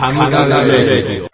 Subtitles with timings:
[0.00, 0.30] 神々
[0.64, 1.30] レディオ。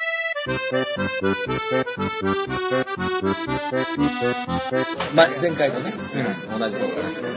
[5.14, 5.94] ま、前回とね、
[6.58, 7.34] 同じところですけど。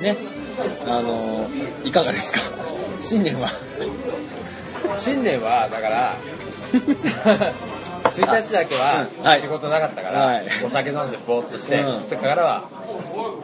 [0.00, 0.16] ね、
[0.86, 2.38] あのーいかがですか？
[3.00, 3.48] 新年は。
[4.96, 6.16] 新年は、だから、
[8.10, 12.68] 1日だけはうんはい仕事なかったから、はいお酒飲んでぼーっとして、うん2日からは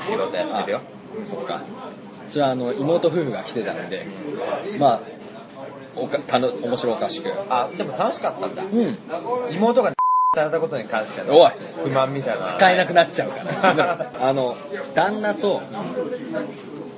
[0.09, 0.81] 仕事やってるよ。
[1.25, 1.61] そっか。
[2.29, 4.07] うちはあの、妹夫婦が来てたんで、
[4.79, 5.01] まあ、
[5.97, 7.31] おか、たの、面白おかしく。
[7.49, 8.63] あ、でも楽しかったんだ。
[8.63, 8.99] うん。
[9.55, 9.93] 妹が
[10.37, 11.51] されたことに関してのおい
[11.83, 12.47] 不満みたいな。
[12.47, 14.11] 使えなくなっちゃうから。
[14.23, 14.55] あの、
[14.95, 15.61] 旦那と、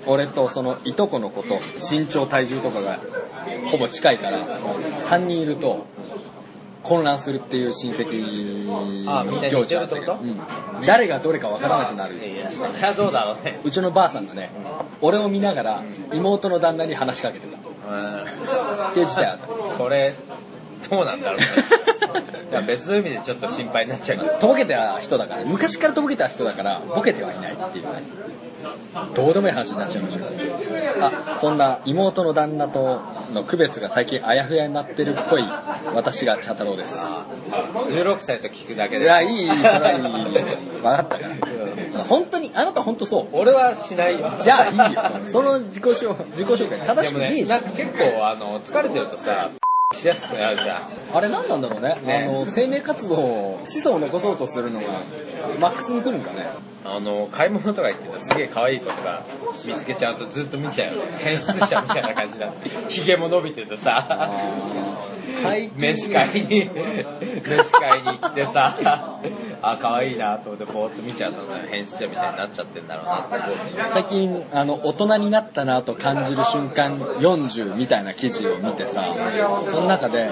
[0.06, 2.98] 俺とそのいとこの子と身長体重とかが
[3.70, 5.86] ほぼ近いから、3人いると
[6.82, 10.40] 混乱するっていう親戚あみんな似行事あったうん
[10.84, 12.16] 誰がどれかわからなくなる。
[12.16, 13.60] いや、それはどうだろうね。
[13.62, 14.50] うちのばあさんがね、
[15.00, 15.82] 俺を見ながら
[16.12, 17.58] 妹の旦那に話しかけてた。
[17.92, 19.76] うんっていう事態あった。
[19.76, 20.14] それ、
[20.90, 21.46] どうなんだろうね。
[22.50, 24.32] いや別の意味でちょっと心配になっちゃうけど。
[24.38, 28.02] とぼけた人だから、昔からとぼけた人だから、ボケてはいないっていうね。
[29.14, 31.06] どうでもいい話になっちゃいました。
[31.34, 33.00] あ、そんな妹の旦那と
[33.32, 35.44] の区別が最近あやふやになってるっぽい
[35.94, 36.96] 私が茶太郎です。
[36.96, 39.04] 16歳と聞くだけで。
[39.04, 40.32] いや、いい、いい、それはいい。
[40.32, 42.04] 分かったから。
[42.04, 43.28] 本当に、あなた本当そう？
[43.32, 44.34] 俺はしないよ。
[44.38, 46.80] じゃあいいよ、その自己紹自己紹介。
[46.86, 47.64] 正しくねえじゃん。
[47.64, 49.50] なんか結構、あの、疲れてるとさ、
[49.94, 50.82] しやすくなるじゃん。
[51.16, 51.96] あれ何なんだろうね。
[52.04, 54.86] ねあの、生命活動、子孫を残そうとするのが、
[55.60, 56.46] マックスに来るんかね。
[56.84, 59.24] あの、買い物とか行ってたらすげえ可愛い子とか
[59.66, 61.18] 見つけちゃうとずっと見ちゃうよね。
[61.18, 62.52] 変質者みたいな感じだ。
[62.88, 64.30] 髭も伸びててさ、
[65.42, 68.76] 最近飯会に、飯会に行ってさ、
[69.62, 73.56] あ、可愛いなと思ってぼーっと見ちゃうとね、変質者みたいになっちゃってんだろうなって思う。
[73.92, 79.04] 最近あの大人になったなと感じる瞬間40みたいな記事を見てさ
[79.70, 80.30] その中で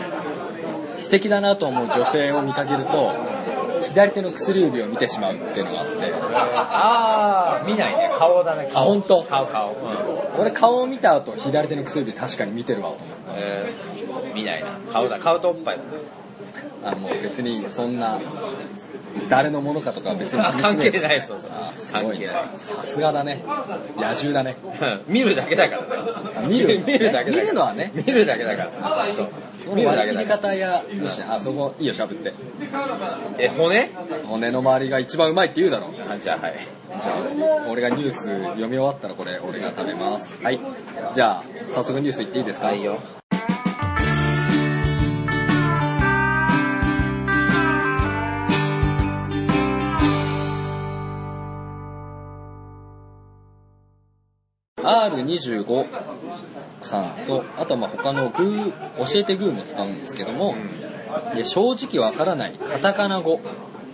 [0.97, 3.13] 素敵だなと思う女性を見かけると
[3.83, 8.11] 左手の薬指を見てしまうっていうのがあってあー、見ないね。
[8.19, 8.71] 顔だね。
[8.73, 9.23] 顔あ本当？
[9.25, 9.71] 顔、顔。
[9.71, 10.41] うん。
[10.41, 14.79] 俺顔を見た後左手の薬指確かに見てるわと思ってえー、見ないな。
[14.93, 15.19] 顔だ。
[15.19, 15.83] 顔とおっぱいだ
[16.83, 18.19] あのもう別にそんな
[19.29, 21.51] 誰のものかとかは別に関係ない、そうそう
[21.93, 22.45] 関ごいね係ない。
[22.59, 23.43] さすがだね
[23.97, 24.57] 野獣だね
[25.09, 25.87] 見るだけだからね
[26.37, 26.41] あ。
[26.47, 27.43] 見る見るだけだから。
[27.45, 29.07] 見るのはね見るだけだから。
[29.15, 29.29] そう。
[29.65, 30.31] その見るだ割り切り。
[30.31, 32.33] 方やよしあそこいいよしゃぶって
[33.39, 33.91] え、骨？
[34.29, 36.55] 骨の周りが一番うまいって言うだろあ、じゃあはい。
[37.03, 40.59] じゃあ俺がニュース読み終わったらこれ俺が食べますはい
[41.15, 42.69] じゃあ早速ニュースいっていいですか？
[42.69, 42.99] はいよ。
[54.91, 55.87] R25
[56.83, 60.55] さんとあとはまあ他のグー教えてグーも使うんですけども、
[61.35, 63.41] で正直わからないカタカナ語。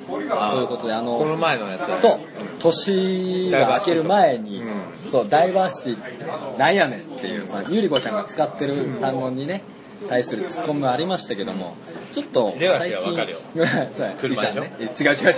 [0.07, 2.21] ということであのこの前のやつだそう。
[2.61, 4.67] 年が明ける前に、う
[5.11, 9.65] そうダイバーシティなんやねんっていうそのゆり子ちゃんが使ってる単語にね
[10.09, 11.75] 対するツッコミもありましたけども
[12.13, 14.63] ちょっと最近 車でしょ？
[14.63, 15.35] ね違う違う違う。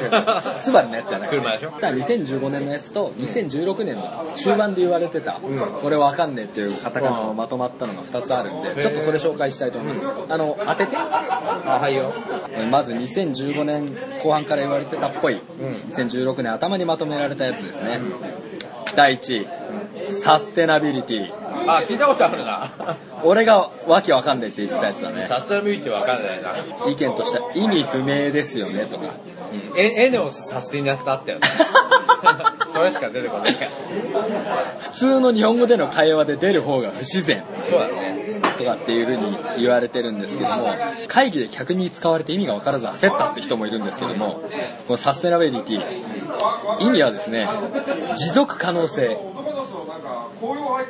[0.57, 1.37] スバルのやつじゃなくて。
[1.39, 1.71] 車でしょ？
[1.73, 4.03] ただ2015年のやつと2016年の
[4.37, 5.33] 中盤で言われてた、
[5.83, 10.07] これわかんねえっていうカタカナをまとまったのが2つあるんで、ちょっとそれ紹介したいと思います。
[10.29, 10.97] あの、当てて。
[10.97, 12.13] あ、はいよ。
[12.53, 15.41] えまず2015年後半から言われてたっぽい、ん。
[15.91, 18.01] 2016年頭にまとめられたやつですね。
[18.97, 19.47] 第1位、
[20.13, 21.33] サステナビリティ。
[21.67, 22.71] あ、聞いたことあるな。
[23.23, 25.27] 俺がわけわかんねえって言ってたやつだね。
[25.27, 26.55] サステナビリティわかんないな。
[26.89, 29.05] 意見としては意味不明ですよねとか。
[29.77, 31.47] え、エネオスサスティナクトあったよね。
[32.73, 33.71] それしか出てこないから。
[34.79, 37.45] 普通の日本語での会話で出る方が不自然。
[37.71, 38.19] そうだね。
[38.59, 40.75] とかっていう風に言われてるんですけども、
[41.07, 44.43] 会議で客に使われて意味が分からず焦ったって人もいるんですけども、
[44.87, 45.83] このサステナビリティ、
[46.81, 47.49] 意味はですね、
[48.17, 49.19] 持続可能性、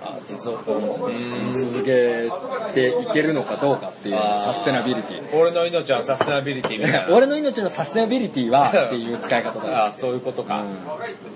[0.03, 0.70] あ、持続。
[0.70, 1.54] うーん。
[1.54, 2.31] 続け
[2.75, 5.38] ていけるのかどうかっていうサステナビリティ。
[5.38, 7.08] 俺の命はサステナビリティみたいな。
[7.14, 9.87] 俺の命のサステナビリティはっていう使い方だ。
[9.87, 10.64] あ、そういうことか。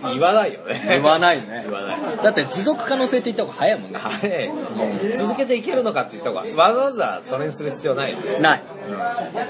[0.02, 0.84] 言わないよね。
[0.88, 1.96] 言わないね言わない。
[2.22, 3.98] だって持続可能性って言った方が早いもんね。
[3.98, 5.12] はい。
[5.14, 8.38] 続けていけるのかって言った方が、わざわざそれにする必要ないよね。
[8.40, 8.62] ない。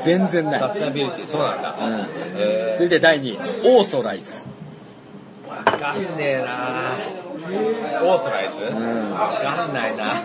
[0.05, 0.61] 全然ない。
[0.61, 1.77] サステナビリティ、そうなんだ。
[1.81, 2.07] うん
[2.37, 4.45] え続いて第2位、オーソライズ。
[5.47, 6.99] ー、わかんねえな
[8.03, 8.75] オーソライズ？
[8.75, 10.23] んわかんないな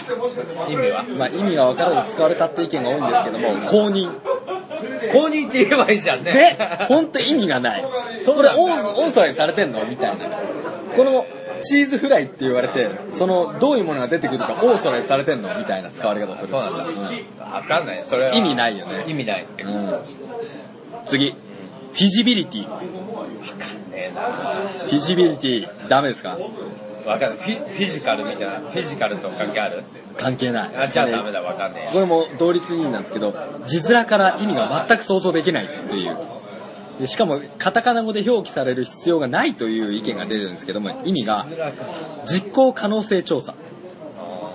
[0.70, 1.04] 意味は？
[1.04, 4.12] まあ意味が分からず使われたって意見が多いんですけども、公認。
[5.12, 6.32] 公認って言えばいいじゃんね。
[6.32, 6.58] ね、
[6.88, 7.82] ほんと意味がない。
[7.82, 7.90] こ
[8.42, 9.86] れオーソオーソライズされてんの？
[9.86, 10.26] みたいな。
[10.96, 11.26] この
[11.62, 15.58] チーズフライって言われて、その、どういうものが出てくるかオーソライズされてんの？
[15.58, 16.48] みたいな使われ方をする。
[16.48, 16.86] そうなんだ。
[16.86, 18.02] うわかんない。
[18.06, 18.36] それは。
[18.36, 19.46] 意味ないよね意味ない。
[19.46, 19.48] ん。
[19.62, 20.00] うん。
[21.06, 21.32] 次。
[21.32, 22.62] フィジビリティ。
[22.62, 22.68] ね
[23.94, 24.22] えな
[24.86, 26.38] フィジビリティ、ダメですか？
[27.06, 27.38] わかんない。
[27.38, 28.52] フィフィジカルみたいな。
[28.60, 29.84] フィジカルと関係ある？
[30.18, 30.76] 関係ない。
[30.76, 33.34] あ、じゃあダメだ、わかんねこれも同率2位なんですけど、
[33.66, 36.18] 字面から意味が全く想像できないっていう。
[37.00, 41.46] でしかも、カタカナ語で表記される必要がないという意見が出るんですけども、意味が、
[42.26, 43.54] 実行可能性調査。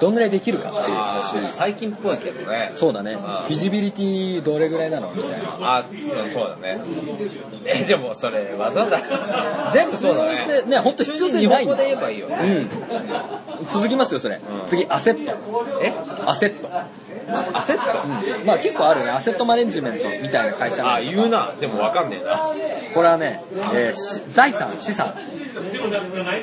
[0.03, 1.37] どんぐらいできるかっていうあ話。
[1.37, 2.71] ー最近っぽいけどね。
[2.75, 3.15] そうだね。
[3.15, 5.57] フィジビリティどれぐらいなのみたいな。
[5.61, 6.81] あ、そうだね。
[7.65, 8.99] え、でもそれ、わざわざ、
[9.73, 10.63] 全部そうだね。
[10.67, 12.37] ね、ほんと必要性日ないんだ本語で言えばいいよね。
[13.61, 13.67] うん。
[13.69, 14.35] 続きますよ、それ。
[14.35, 15.33] うん次、アセット。
[15.81, 15.93] え？
[16.27, 16.69] アセット。
[17.55, 17.83] アセット？
[18.41, 18.47] うん。
[18.47, 19.11] まあ結構あるね。
[19.11, 21.53] アセットマネジメントみたいな会社あ、言うな。
[21.61, 22.39] でもわかんねえな。
[22.93, 25.15] これはね、えーし財産、資産。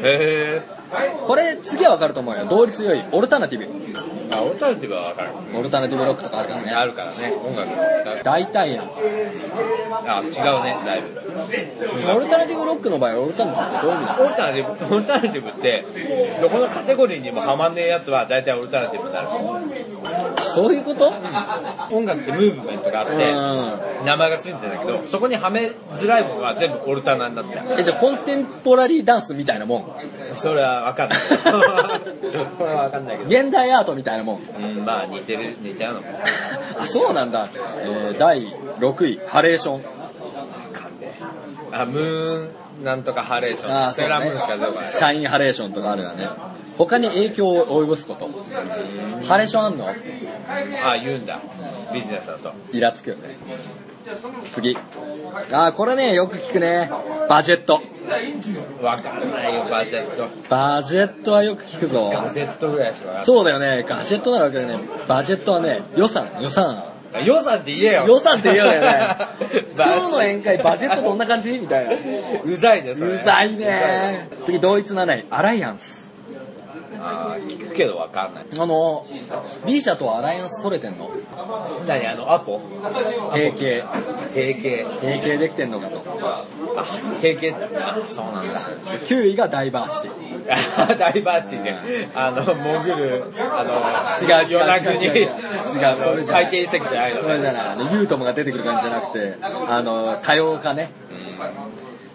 [0.01, 0.61] へ
[1.25, 2.45] これ次はわかると思うよ。
[2.49, 3.03] 同率良い。
[3.11, 3.65] オルタナティブ。
[3.65, 5.29] ぇあ、オルタナティブはわかる。
[5.55, 6.71] オルタナティブロックとかあるからね。
[6.71, 8.23] あるからね、音楽。
[8.23, 8.85] 大体やん。
[10.07, 10.31] あ、違う
[10.63, 12.11] ね、だいぶ。
[12.15, 15.85] オルタナティブロックの場合、オルタナティブってどういう意味だオルタナティブ、 オルタナティブって、
[16.41, 19.27] どこのカテゴリーにもハマんねえやつは大体オルタナティブになる。
[20.53, 21.13] そういうこと？
[21.91, 27.75] 音楽ってムーブメントがあって、う名前がついてるんだけど、そこにはめづらいものは全部オルタナになっちゃう。
[27.75, 27.79] ん。
[27.79, 29.85] え、じゃあコンテンポラリーダンスみたいなもん。
[30.35, 31.19] それはわかんない。
[32.57, 33.41] これはわかんないけど。
[33.43, 34.41] 現代アートみたいなもん。
[34.41, 36.07] うん、まあ似てる、似ちゃうのも。
[36.13, 36.19] わ
[36.81, 37.49] あ、そうなんだ。
[37.81, 39.81] えー、第6位、ハレーション。
[39.81, 39.87] か
[40.87, 41.23] んねえ。
[41.71, 43.71] あ、ムーン、なんとかハレーション。
[43.71, 44.89] あーセーラームーンしか出てこない。
[44.89, 46.27] シャインハレーションとかあるよね。
[46.77, 48.29] 他に影響を及ぼすこと。
[49.27, 49.87] ハレーションあんの？
[49.87, 49.93] あ、
[50.97, 51.39] 言うんだ。
[51.93, 52.53] ビジネスだと。
[52.71, 53.37] イラつくよね。
[54.51, 54.77] 次。
[55.51, 56.89] あー、これね、よく聞くね。
[57.27, 57.81] バジェット。
[58.81, 60.27] わかんないよ、バジェット。
[60.49, 62.09] バジェットはよく聞くぞ。
[62.13, 63.23] ガジェットぐらいしか。
[63.23, 63.85] そうだよね。
[63.87, 64.79] ガジェットならわかるね。
[65.07, 66.83] バジェットはね、予算、予算。
[67.23, 68.05] 予算って言えよ。
[68.07, 69.17] 予算って言うよね。
[69.75, 71.51] 今日の宴会バジェットどんな感じ？
[71.57, 71.93] みたいな。
[72.45, 72.91] うざいね。
[72.91, 74.29] うざいね。
[74.43, 76.08] 次、同一7位、アライアンス。
[77.01, 78.45] あー聞くけどわかんない。
[78.57, 79.05] あの、
[79.65, 81.11] B 社とはアライアンス取れてんの？
[81.87, 82.59] 何あの、アポ？
[83.31, 83.83] 提携。
[84.31, 84.85] 提携。
[85.01, 86.01] 提携できてんのかと。
[86.21, 86.45] あ、
[87.21, 88.61] 提携、あ、そうなんだ。
[89.05, 90.39] 9位がダイバーシティ。
[90.97, 95.29] ダイバーシティで、あの、潜る、あの、違う違う夜中に、違う違う違う
[95.85, 100.91] あのそれじゃない海底遺跡じゃないのそれじゃない、あの、ユートムが出てくる感じじゃなくて、あの、多様化ね。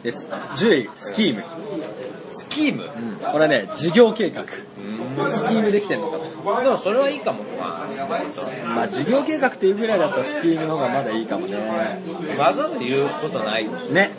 [0.02, 0.26] です。
[0.56, 1.44] 10位、スキーム。
[2.34, 3.32] スキームうん。
[3.32, 4.44] これね、事業計画。
[5.28, 6.62] スキームできてんのかと。
[6.62, 7.44] でもそれはいいかも。
[7.58, 7.88] ま
[8.75, 11.56] まあ、事業計画っていうぐらいだったらスキームの方がまだいいかもね。
[12.38, 13.69] あ、わざわざ言うことない。
[13.90, 14.12] ね。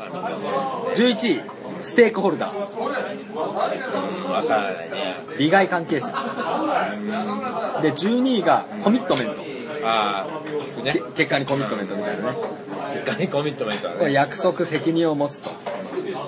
[0.95, 1.41] 11位、
[1.81, 2.55] ステークホルダー。
[2.55, 5.17] うん、わからないね。
[5.37, 6.07] 利害関係者。
[7.81, 9.43] で、12位がコミットメント。
[9.83, 10.25] あ
[10.79, 10.99] あ、ねけ。
[10.99, 12.37] 結果にコミットメントみたいなね。
[13.03, 14.13] 結果にコミットメントだこれね。
[14.13, 15.51] 約束、責任を持つと。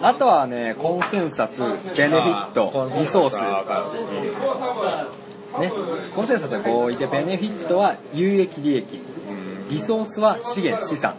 [0.02, 1.66] あとはね、コンセンサス、ベ
[2.08, 3.36] ネフィット、リソース。
[5.60, 5.72] ね。
[6.16, 9.02] コンセンサスは合意で、ベネフィットは有益利益。
[9.70, 11.16] リソースは資源、資産。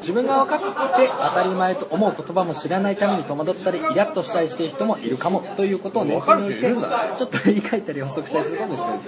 [0.00, 0.58] 自分が分かっ
[0.96, 6.78] て当たり前と思う言葉も知らないために戸惑ったり、イラッとしたりしている人もいるかもということを念頭に置いて、ちょ
[7.26, 8.98] っと言い換えたり補足したりするかもしれない。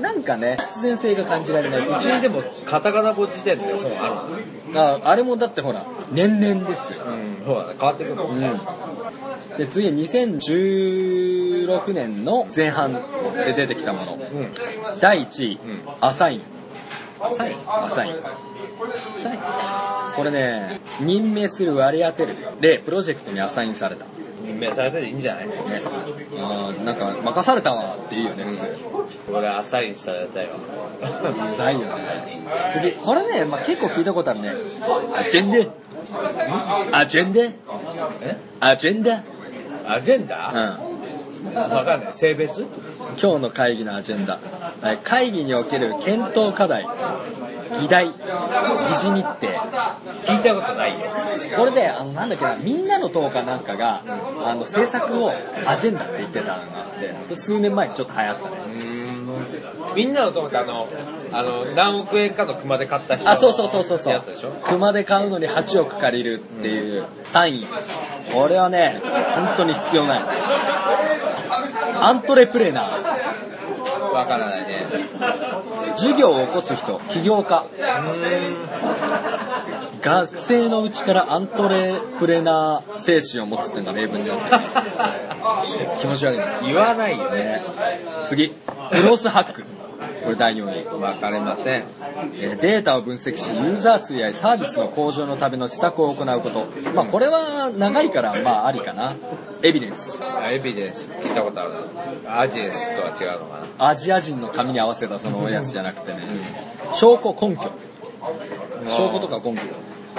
[0.00, 1.88] なんかね、必然性が感じられない。
[1.88, 4.26] うちにでも、カタカナ語辞典って本あ
[4.66, 6.98] るのああれもだってほら、年々ですよ。
[7.06, 7.74] うん、そうだね。
[7.78, 8.50] 変わってくるもんね。
[9.52, 9.56] うん。
[9.56, 13.00] で、次、2016年の前半で
[13.54, 14.14] 出てきたもの。
[14.14, 14.20] うん。
[15.00, 16.53] 第1位、うんアサイン。
[17.32, 18.14] サインアサイン。
[19.14, 19.40] サイン
[20.16, 24.04] これね、任命する割り当てるで、プロジェクトにアサインされた。
[24.04, 24.10] ね。
[24.44, 25.44] 任命されてていいんじゃない？
[26.38, 28.66] あーなんか、任されたわっていいよね、普通。
[29.32, 30.48] 俺アサインされたよ。
[31.00, 31.86] うざいよね。
[32.70, 34.52] 次、これね、まあ、結構聞いたことあるね。
[35.16, 37.40] アジェンダアジェンダ？
[38.20, 39.22] えアジェンダ？
[39.86, 40.50] アジェンうダ？
[40.50, 40.93] ん。
[41.52, 42.14] わかんない。
[42.14, 42.66] 性別？
[43.20, 44.38] 今日の会議のアジェンダ。
[44.80, 46.86] はい会議における検討課題、
[47.80, 49.48] 議題、議事日程。
[50.24, 51.06] 聞いたことないよ。
[51.56, 54.02] これで、あの、なんだっけな、みんなの党かなんかが、
[54.44, 55.32] あの、政策を
[55.66, 58.94] アジェンダって言ってたのがあって、それ数年前にちょっと流行ったね。
[59.94, 60.88] みんなのと思ってあの、
[61.32, 64.22] あの、何億円かの熊で買った人あ、そうそうそうそうそう。
[64.64, 67.66] 熊で買うのに8億借りるっていう3位。
[68.32, 70.22] これはね、本当に必要ない。
[71.94, 73.34] アントレプレナー。
[74.12, 74.86] わからないね。
[75.96, 77.66] 授業を起こす人、起業家。
[80.00, 84.60] 学生のうちからアントレプレナー精神を持つっていうのが例文になってる。
[86.00, 86.44] 気持ち悪いね。
[86.62, 87.38] 言わないよね。
[87.38, 87.64] ね
[88.24, 89.64] 次、クロスハック。
[90.24, 91.00] これ第4位。
[91.00, 91.84] わかりません。
[92.34, 96.66] えーデータを分析し、ユーザー数やサービスの向上のための施策を行うこと。
[96.94, 99.14] まあ、これは長いから、まあ、ありかな。
[99.62, 100.18] エビデンス。
[100.50, 101.72] エビデンス聞いたことある
[102.24, 102.40] な。
[102.40, 103.88] アジエスとは違うのかな。
[103.88, 106.20] アジア人の髪に合わせたそのやつじゃなくてね。
[106.94, 107.70] 証拠根拠。
[108.90, 109.62] 証拠とか根拠。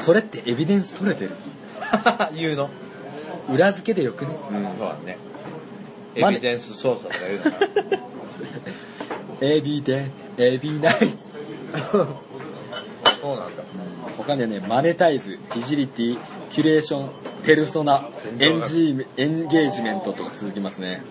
[0.02, 1.32] それってエビデンス取れてる？
[2.36, 2.70] 言うの
[3.50, 4.36] 裏付けでよくね？
[4.52, 5.18] うん、そうだね。
[6.16, 8.06] エまビデンス操作とか言うのか
[9.42, 10.96] エビデン、エビナイ。
[13.22, 13.64] そうなんだ。
[14.18, 16.18] 他にはね、マネタイズ、フィジリティ、
[16.50, 17.10] キュレーション、
[17.46, 18.10] ペルソナ、
[18.40, 21.04] エンジーエンゲージメントとか続きますね。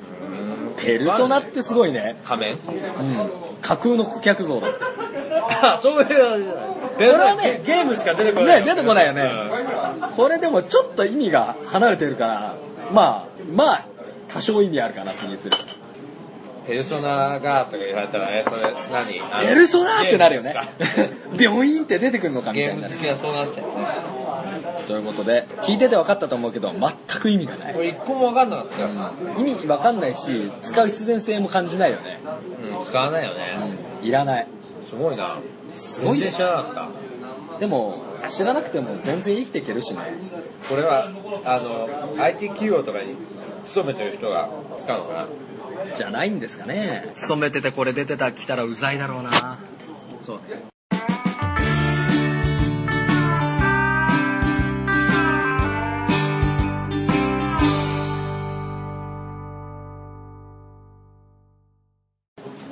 [0.77, 2.17] ペルソナってすごいね。
[2.25, 2.53] 仮面？
[2.55, 2.61] うん。
[3.61, 4.69] 架空の顧客像だ。
[5.63, 6.05] あ、そういう。
[6.95, 8.61] これはねゲームしか出てこない。
[8.61, 9.31] ね出てこないよね
[10.17, 12.55] これでもちょっと意味が離れてるから、
[12.93, 13.87] まあ、まあ、
[14.29, 15.57] 多少意味あるかなって気にする。
[16.67, 19.21] ペルソナがとか言われたら、え、それ何？
[19.47, 20.55] ペルソナってなるよね。
[21.39, 22.95] 病院って出てくるのかみゲたいなね。
[22.95, 24.24] ーム好きはそうなっちゃうね。
[24.87, 27.75] ということで、聞いてて分かったと思うけど、全く意味がない。
[27.75, 29.13] これ一個も分かんなかったからさ。
[29.39, 32.21] 意味分かんないし、使う必然性も感じないよね。
[32.79, 33.77] うん、使わないよね。
[34.03, 34.47] いらない。
[34.89, 35.39] すごいな。
[35.73, 36.89] すごいよ全然知らなか
[37.57, 40.01] っでも、知らなくても全然生きていけるしね。
[40.63, 40.69] た。
[40.69, 41.09] これは、
[41.45, 43.17] あの、IT 企業とかに
[43.65, 44.49] 勤めてる人が
[44.79, 45.27] 使うのかな。
[45.95, 47.13] じゃないんですかね。
[47.15, 49.59] 勤めててこれ出てた、来たらうざいだろうな。
[50.25, 50.74] そうね。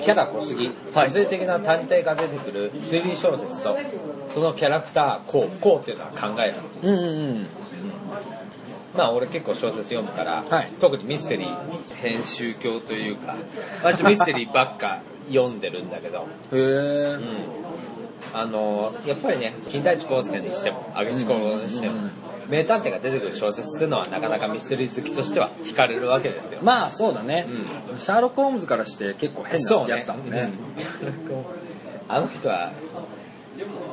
[0.03, 1.07] キャラ濃すぎ、はい。
[1.09, 3.79] 個性的な探偵が出てくる推理小説と、
[4.35, 6.55] そのキャラクター、こう、こうっていうのは考える。
[6.83, 7.47] うんうんうん。
[8.97, 10.71] まあ俺結構小説読むから、はい。
[10.81, 13.37] 特にミステリー編集教というか
[13.83, 16.59] 割とミステリーばっか読んでるんだけど、へえ
[17.15, 17.19] う。
[17.19, 17.23] ん、
[18.35, 22.13] あのやっぱりね金田一耕助にしても明智小五にしても、うんうん
[22.49, 27.47] 名探偵が出てくる小説っていうのはなかなかミステリー好きとしては惹かれるわけですよ、まあそうだね、
[27.97, 30.53] うシャーロック・ホームズからして結構変なやつだもんね。
[31.31, 31.45] うん。
[32.09, 32.73] あの人は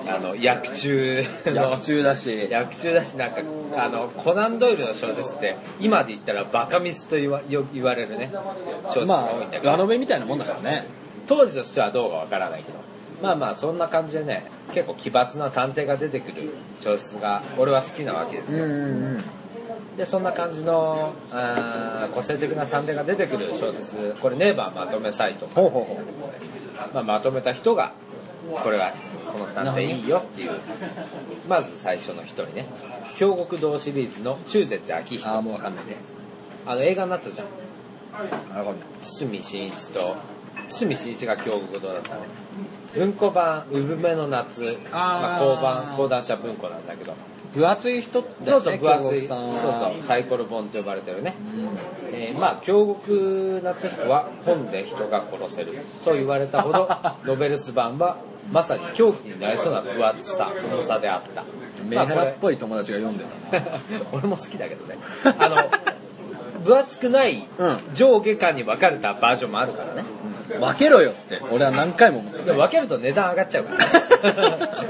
[0.08, 3.42] あの役中の役中だし、役中だしなんか
[3.78, 8.32] あのコナン・ドイルの小説って今で言ったらバカミスと言わよ言われるね。
[8.88, 10.88] 小説がまあ、多いんだけど、ラノベみたいなもんだからね。
[11.28, 12.80] 当時としてはどうかわからないけど
[13.22, 18.74] まあまあそんな感じでね結構奇抜な探偵が出てくる小説が俺は好きなわけですよ、んう
[19.18, 19.24] ん。
[19.98, 26.00] でそんな感じのあー個性的な探偵が出てくる小説これネイバーまとめサイトほうほうほ
[26.94, 27.94] まあ、まとめた人が
[28.64, 28.94] これは
[29.32, 30.52] この探偵いいよっていう
[31.48, 32.66] まず最初の一人ね
[33.18, 35.18] 京極堂シリーズの中絶昭う。
[35.18, 35.98] 彦ああ、もうわかんないね。
[36.66, 37.48] あの映画になったじゃん。
[39.02, 40.16] 堤真一と
[40.68, 42.22] 堤真一が京極堂だったね。
[42.96, 47.14] 文庫版「産めの夏」まあ、あー講談社文庫なんだけど。
[47.54, 49.22] 分厚い人だそうそうよね、分厚い。
[49.22, 51.34] そうそうサイコロ本と呼ばれてるね。
[51.56, 52.18] うん。
[52.20, 56.90] えーまあ京極夏彦は本で人が殺せると言われたほど
[57.26, 58.18] ノベルス版は
[58.52, 61.44] まさに狂気になりそうな分厚さ重さであった。
[61.84, 63.80] メンヘまあこれラっぽい友達が読んでたな。
[64.14, 64.98] 俺も好きだけどね。
[65.24, 65.58] あの
[66.64, 67.78] 分厚くないうん。
[67.94, 70.04] 上下間に分かれたバージョンもあるからね
[70.58, 74.86] 分けろよって、俺は何回も思ってでも分けると値段上がっちゃうから。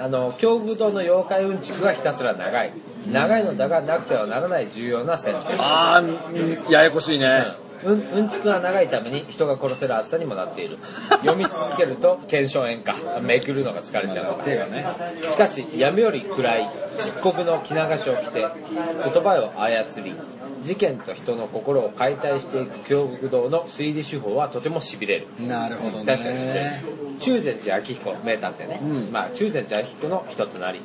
[0.04, 2.72] あの京極堂の妖怪うんちくがひたすら長い。
[3.10, 7.46] 長いのだがなくてはならない重要な設定ああ、うんややこしいね。
[7.62, 10.78] うん、うんちくが長いために人が殺せる厚さにもなっている。
[11.20, 13.20] 読み続けると検証炎か。
[13.20, 14.42] めくるのが疲れちゃう。
[14.42, 14.86] 手がね。
[15.28, 16.68] しかし闇より暗い
[16.98, 20.14] 漆黒の着流しを着て言葉を操り
[20.62, 25.28] 事件と人の心を解体していく京極堂の推理手法はとても痺れる。
[25.40, 26.04] なるほどね。
[26.04, 27.18] 確かに痺れる。
[27.18, 29.12] 中禅寺明彦名探偵ね、うん。
[29.12, 30.80] まあ中禅寺明彦の人となり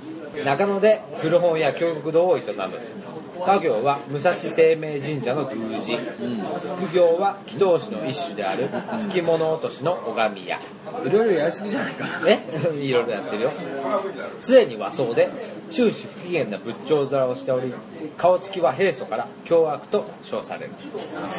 [0.46, 2.54] 中野で古本や京極堂を営む
[3.46, 5.98] 家業は武蔵生命神社の宮司、
[6.78, 10.60] 副業は祈祷師の一種である月物落としの拝み屋
[11.06, 12.06] いろいろやりすぎじゃないか。
[12.26, 12.46] ね
[12.80, 13.52] いろいろやってるよ
[14.42, 15.30] 常に和装で
[15.70, 17.74] 終始不機嫌な仏頂面をしており
[18.18, 20.72] 顔つきは平素から凶悪と称される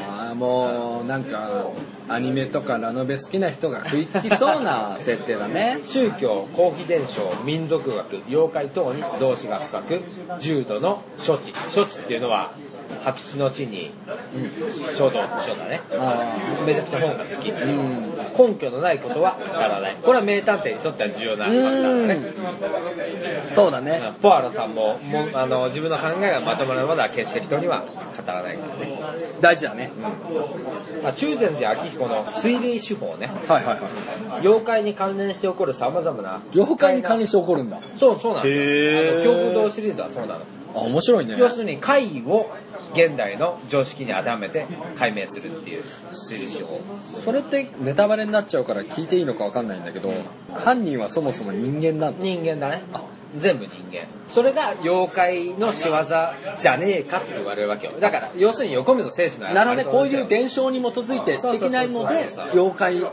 [0.08, 1.70] ああ、もう、なんか、
[2.08, 5.78] アニメとかラノベ好きな人が食いつきそうな設定だね。
[5.84, 10.00] 宗教、公費伝承、民族学、妖怪等に造詞が深く、
[10.40, 11.52] 重度の処置。
[11.74, 12.52] 処土地っていうのは
[13.02, 13.90] 白地の地に
[14.96, 16.36] 書道書だねあ
[16.66, 17.66] めちゃくちゃ本が好き、あう。
[17.66, 18.14] ん。
[18.36, 19.96] 根拠のないことは語らない。
[20.02, 23.50] これは名探偵にとっては重要なファクターだね。
[23.54, 24.14] そうだね。
[24.20, 28.98] ポアロさんももうあの自分の考えがまとまるまでは決して人には語らないからね、
[29.40, 29.90] 大事だね。
[31.02, 33.30] まあ、中禅寺明彦の推理手法ね。
[33.48, 34.40] はいはいはい。
[34.40, 37.78] 妖怪に関連して起こるさまざまな妖怪に関連して起こるんだ。
[37.96, 39.12] そうそうなのへー。
[39.14, 40.40] あの京武道シリーズはそうなの
[40.74, 41.36] あ面白いね。
[41.38, 42.50] 要するに怪異を
[42.94, 44.66] 現代の常識に当てはめて
[44.96, 45.82] 解明するっていう。
[46.10, 46.80] 推理手法
[47.24, 50.12] それってネタバレになっちゃうから聞いていいのかわかんないんだけど
[50.54, 52.24] 犯人はそもそも人間なんだ。
[52.24, 52.82] 人間だね。
[53.36, 54.06] 全部人間。
[54.28, 55.96] それが妖怪の仕業
[56.58, 57.94] じゃねえかって言われるわけよ。
[57.98, 59.84] だから要するに横溝正史のなるほどね。
[59.84, 63.06] こういうで伝承に基づいてそうそうそうそう的なので妖怪っ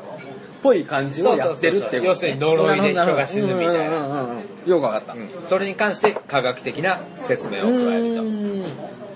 [0.61, 2.01] ぽい感じをやってるっていう。
[2.01, 3.97] ことね要するに呪いで人が死ぬみたいな。
[3.97, 5.15] うんうんうんうんよくわかった
[5.47, 8.21] それに関して科学的な説明を加えると。
[8.21, 8.63] うん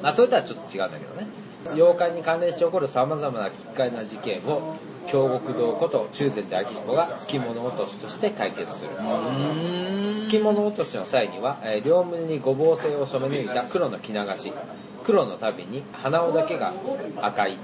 [0.01, 1.27] まあ、それとはちょっと違うんだけどね。
[1.73, 4.75] 妖怪に関連して起こるさまざまな奇怪な事件を
[5.07, 8.91] 京極堂こと中禅寺明彦が付き物落としとして解決する。
[10.19, 14.51] 付き物落としの際には、えー両胸にごぼう製を染め抜いた黒の着流し。
[15.03, 16.73] 黒の旅に鼻緒だけが
[17.21, 17.59] 赤い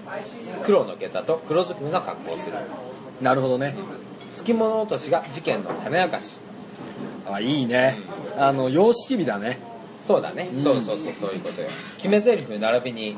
[0.61, 2.55] 黒の下駄と黒ずくめの格好をする
[3.21, 3.75] なるほどね。
[4.33, 6.39] 付き物落としが事件の種明かし。
[7.29, 7.99] あいいね。
[8.37, 9.59] あの様式美だね。
[10.03, 10.61] そうだね、うん。
[10.61, 11.67] そうそうそうそういうことよ。
[11.97, 13.17] 決め台詞並びに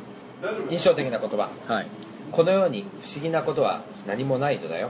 [0.69, 1.49] 印象的な言葉。
[1.67, 1.87] はい。
[2.31, 4.89] この世に不思議なことは何もないのだよ。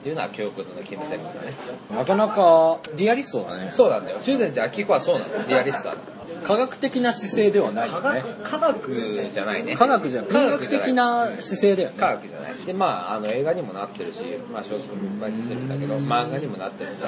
[0.00, 1.52] っていうのは教育の決め台詞だね。
[1.90, 3.70] なかなかリアリストだね。
[3.70, 4.18] そうなんだよ。
[4.20, 5.46] 中禅寺明彦はそうなの。
[5.46, 6.00] リアリストなの
[6.42, 8.20] 科学的な姿勢ではない科よね。
[8.20, 9.76] 学科学じゃないね。
[9.76, 11.96] 科学じゃ科文学的な姿勢だよね。
[11.98, 12.54] 科学じゃない。
[12.54, 14.20] でまああの映画にもなってるし、
[14.52, 16.98] まあ、小説もいっぱい出てるんだけど漫画にもなってるし。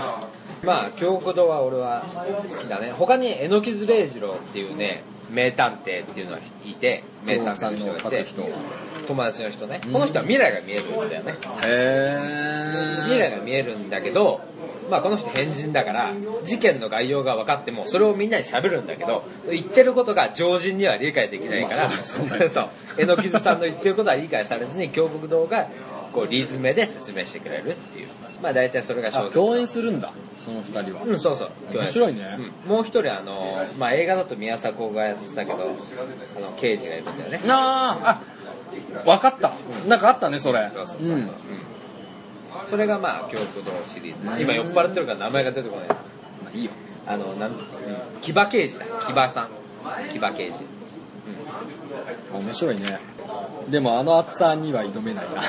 [0.63, 2.05] まあ京極堂は俺は
[2.47, 2.93] 好きだね。
[2.93, 9.81] 他に榎木津礼二郎っていうね名探偵っていうのがいて名探偵の人がいて友達の書く友達の人ね。
[9.85, 11.35] うんこの人は未来が見えるんだよね。
[11.67, 12.55] へ
[13.03, 14.41] 未来が見えるんだけど、
[14.91, 16.13] まあ、この人変人だから
[16.45, 22.27] 事件の概要が分かってもそれをみんなに喋るんだけど言ってることが常人には理解できないから、まあそう
[22.99, 25.69] 榎木津さんの言ってることは理解されずに京極堂が
[26.13, 28.09] こうリーズムで説明してくれるっていう。
[28.41, 29.39] まあ大体それが小説。
[29.39, 31.03] あ共演するんだその二人は。
[31.05, 31.51] うん、そうそう。
[31.73, 32.39] 面白いね。
[32.65, 32.71] うん。
[32.71, 37.41] もう一人、あの、まあ、映画だと宮迫がやってたけど、あの、刑事がいるんだよね。
[37.47, 38.23] なああ
[39.05, 39.53] 分かった。
[39.89, 40.71] なんかあったねそれ。
[40.73, 41.17] そうそうそうそう。
[41.17, 41.21] うん。
[41.21, 41.29] うん
[42.71, 44.29] それがまあ、京都堂シリーズ。
[44.29, 44.41] うん。
[44.41, 45.89] 今酔っ払ってるから名前が出てこない。
[45.89, 45.97] ま
[46.53, 46.71] あいいよ。
[47.07, 47.59] あの、なん、うん
[48.23, 48.87] 騎馬刑事だ。
[49.01, 49.49] 騎馬さん。
[50.11, 50.61] 騎馬刑事。
[52.33, 52.99] 面白いね。
[53.69, 55.41] でもあの厚さには挑めないな。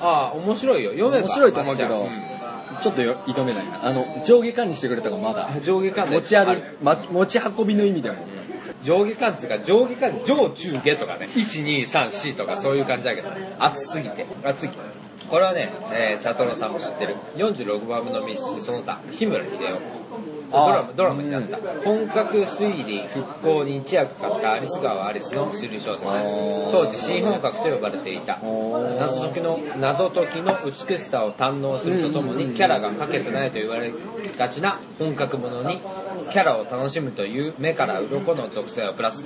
[0.00, 0.92] ああ、面白いよ。
[0.92, 1.26] 読めば。
[1.26, 2.08] 面白いと思うけど
[2.80, 3.86] ちょっとよ挑めないな。
[3.86, 5.48] あの上下管にしてくれた方がまだ。
[5.64, 8.16] 上下関持ち歩ま持ち運びの意味でも。
[8.82, 11.26] 上下関っていうか上下関上中下とかね。
[11.26, 13.56] 1234とかそういう感じだけどね。
[13.58, 14.26] 熱すぎて。
[14.44, 14.70] 熱い
[15.30, 17.14] これはね、えー、チャトロさんも知ってる。
[17.36, 20.10] 46番目の密室その他日村秀夫。
[20.50, 26.04] ドラマドラマになった、本格推理復興に一役買ったアリス川アリスの推理小説。
[26.04, 26.72] ー。
[26.72, 28.40] 当時新本格と呼ばれていた。
[28.98, 33.92] 謎解きの謎解きの美しさを堪能するとともにキャラが描けてないと言われ
[34.36, 35.80] がちな本格ものに
[36.30, 39.24] キャラを楽しむという目から鱗の属性をプラス。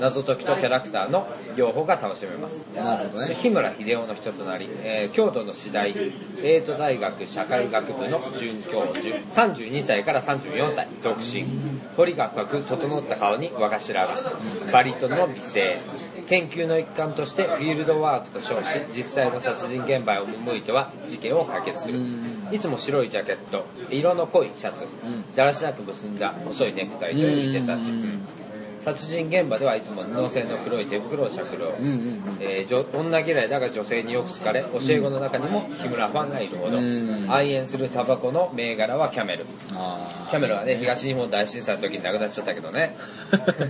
[0.00, 2.62] 謎解きとキャラクターの両方が楽しめます。
[2.74, 3.34] なるほどね。
[3.34, 5.94] 日村秀夫の人となり、えー京都の次第
[6.42, 11.46] 英都大学社会学部の准教授32歳から34歳独身。
[11.96, 15.80] 彫りが深く整った顔に若白髪バリトンの美声。
[16.28, 21.98] 研究の一環としてフィールドワークと称し実際の殺人現場へ赴いては事件を解決する
[22.52, 24.86] いつも白いジャケット色の濃いシャツ
[25.36, 28.22] だらしなく結んだ細いネクタイといでたちうん
[28.80, 31.74] 殺人現場ではいつも布製の黒い手袋を着用、
[32.40, 39.44] えー女女嫌いだが女性によく好かれ教え子の中にも日村ファンがいるほど、うん愛煙するタバコの銘柄はキャメル。
[39.74, 42.96] あキャメルはね東日本大震災の時に亡くなっちゃったけどね。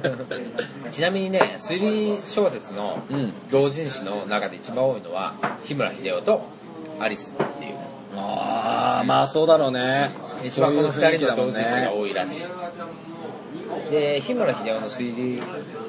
[0.91, 3.33] ちなみにね推理小説のうん。
[3.51, 6.43] 同人誌の中で一番多いのは日村秀夫と
[7.01, 7.75] アリスっていう
[8.15, 10.13] ああまあそうだろうね。
[10.45, 13.91] 一番この2人の同そういう雰囲気だもん人誌がね多いらしい。
[13.91, 15.43] で日村秀夫の推理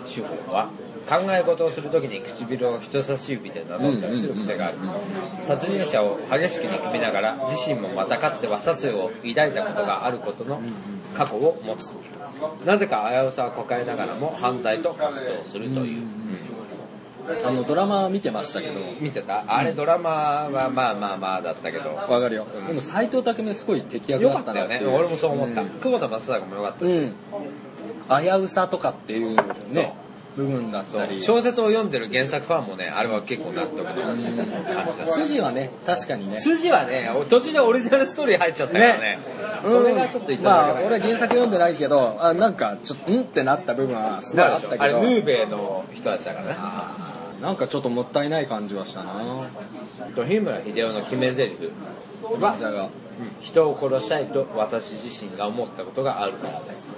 [0.06, 0.70] 手法は
[1.10, 4.78] 考え事をするときに唇を人差し指でなぞったりする癖がある。
[5.42, 10.62] 殺人者を激しく憎みながら自身もまたかつては殺意を抱いたことがあることの
[11.16, 11.92] 過去を持つ。
[12.66, 16.04] なぜか危うさを抱えながらも犯罪と格闘するという、
[17.46, 18.80] あのドラマ見てましたけど。
[19.00, 19.44] 見てた？
[19.48, 21.94] あれドラマはまあまあまあだったけど。
[21.96, 22.48] わかるよ。
[22.54, 22.68] うん。
[22.68, 24.82] でも斎藤工すごい敵役よだかったたよね。
[24.86, 25.70] 俺もそう思った、うん。
[25.70, 27.14] 久保田正孝もよかったし、うん。
[28.10, 29.94] 危うさとかっていうね
[30.36, 31.22] 部分だったり。
[31.22, 34.46] 小説を読んでる原作ファンもねあれは結構納得の感じだっ
[35.06, 35.12] た。
[35.14, 36.36] 筋はね確かにね。
[36.36, 39.20] 筋はね途中でオリジナルストーリー入っちゃったからね。
[39.64, 40.38] それがちょっとい。
[40.38, 44.84] ただまあけない俺は原作読んでないけどあなんかちょっとうんってなった部分はすごいあったけど。
[44.84, 46.56] あれヌーベイの人たちだからね
[47.42, 49.50] なんかちょっともったいない感じはしたな。
[50.16, 51.72] と日村秀夫の決め台詞。
[52.22, 52.90] は
[53.42, 56.60] 人を殺したいと私自身が思ったことがあるから。
[56.62, 56.90] です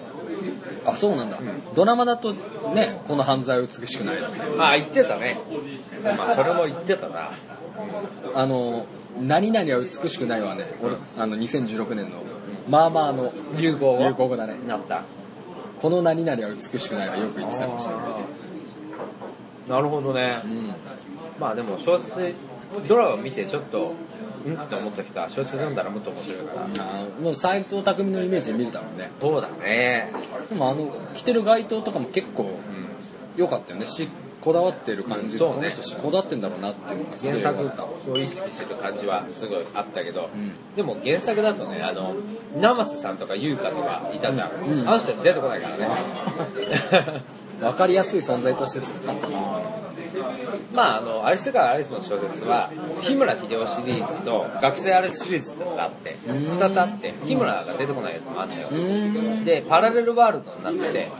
[0.86, 1.38] あそうなんだ、
[1.75, 5.39] ドラマだとねこの犯罪は美しくないだねああ言ってたね。
[6.04, 7.32] まあそれも言ってたな。
[8.34, 8.86] あの
[9.19, 10.65] 何々は美しくないわね。
[10.82, 12.23] 俺あの2016年の
[12.67, 13.99] まあまあの流行語？
[13.99, 14.56] 流行語だね。
[14.67, 15.04] なった。
[15.82, 18.06] この何々は美しくないはよく言ってたかもしれない
[19.67, 20.41] なるほどね。
[20.43, 20.76] うん
[21.39, 22.36] まあでも小説
[22.88, 23.93] ドラマ見てちょっと
[24.45, 26.67] うんって思った人は小説読んだらもっと面白いから。
[27.21, 29.10] もう斎藤工のイメージで見るだろうね。
[29.19, 30.12] そうだね。
[30.50, 32.60] でもあの着てる街灯とかも結構うん
[33.36, 33.88] 良かったよね。
[33.88, 34.08] し
[34.41, 35.69] こだわってる感じうんそうね。
[35.69, 37.06] この人こだわってんだろうなっていう。
[37.21, 37.63] 原作
[38.12, 40.54] を意識してる感じはすごいあったけど、うん。
[40.76, 42.15] でも原作だとねあの
[42.56, 44.88] 生瀬さんとか優香とかいたじゃん、うん。
[44.88, 45.88] あの人出てこないからね
[47.62, 49.62] 分かりやすい存在として作ったんだな。
[50.74, 52.69] まああのアリス川アリスの小説は
[53.02, 56.36] 日村秀夫シリーズと学生アリスシリーズがあってうん。
[56.52, 58.67] 2つあって日村が出てこないやつもあるんだよ。
[58.71, 59.45] うーん。
[59.45, 61.12] でパラレルワールドになってて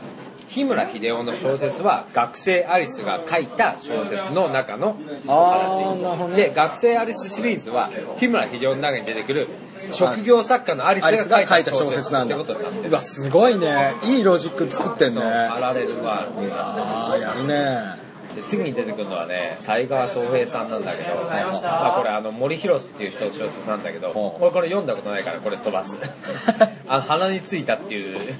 [0.52, 6.36] 日村秀夫の小説は学生アリスが書いた小説の中の話ね。
[6.36, 7.88] で学生アリスシリーズは
[8.18, 9.48] 日村秀夫の中に出てくる
[9.90, 13.94] 職業作家のアリスがが書いた小説説なんだってことになってるうわすごいね。
[14.04, 15.20] いいロジック作ってんね。
[15.20, 18.02] そうパラレルワールドああやるね。
[18.34, 24.10] で次に出てくるのはね西川宗平さんなんだけど、まあ、これあの森博っていう人の小説なんだけど
[24.40, 25.98] 俺これ読んだことないからこれ飛ばす。
[26.88, 28.34] あの鼻についたっていう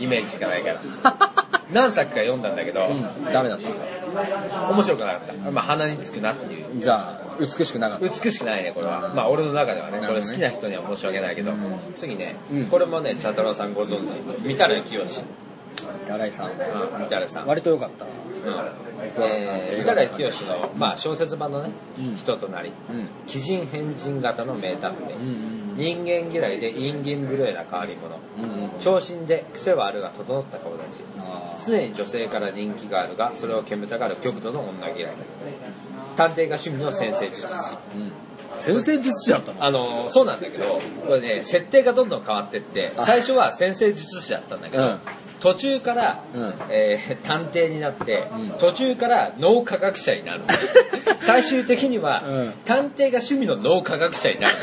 [0.00, 1.31] イメージしかないから
[1.72, 3.02] 何作か読んだんだけど、うん。
[3.32, 4.70] ダメだった。
[4.70, 6.80] 面白くなかった、まあ、鼻につくなっていう。
[6.80, 8.08] じゃあ美しくなかった。
[8.08, 9.12] 美しくないねこれは。
[9.14, 10.06] まあ俺の中ではねね。
[10.06, 11.58] これ好きな人には申し訳ないけど、うん。
[11.94, 12.66] 次ね、うん。
[12.66, 14.46] これもね茶太郎さんご存知。
[14.46, 16.50] 三田良清新井さん。
[16.50, 17.46] うん三田良さん。
[17.46, 18.10] 割と良かったな
[19.04, 22.16] えー、三田清の、まあ、小説版のね、うん。
[22.16, 23.08] 人となりうん。
[23.28, 28.18] 鬼人変人型の名探偵、人間嫌いで陰銀無礼な変わり者。
[28.80, 31.04] 長身で癖はあるが整った顔立ち。
[31.66, 35.12] 常に女性から人気があるがそれを煙たがる極度の女嫌い。
[36.16, 37.46] 探偵が趣味の先生術師。
[37.94, 38.12] うん。
[38.58, 39.64] 先生術師だったの？
[39.64, 44.98] あのそうなんだけどこれね設定がどんどん変わってって最初は先生術師だったんだけど、うん
[45.42, 46.54] 途中から、うん。
[46.70, 48.48] えー探偵になって、うん。
[48.60, 50.42] 途中から脳科学者になる。
[51.20, 52.52] 最終的には、うん。
[52.64, 54.54] 探偵が趣味の脳科学者になる。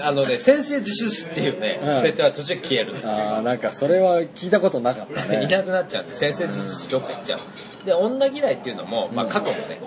[0.00, 2.00] あのね先生術師っていうね、うん。
[2.00, 2.94] 設定は途中で消える。
[3.04, 5.44] ああなんかそれは聞いたことなかったね。
[5.44, 7.40] いなくなっちゃうんで先生術師どっか行っちゃう。
[7.84, 9.30] で女嫌いっていうのも、まあ、うん。
[9.30, 9.78] 過去のね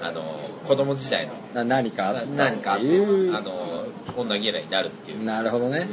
[0.00, 3.52] あの子供時代のな何かあった何かあってっていうあの
[4.16, 5.24] 女嫌いになるっていう。
[5.24, 5.88] なるほどね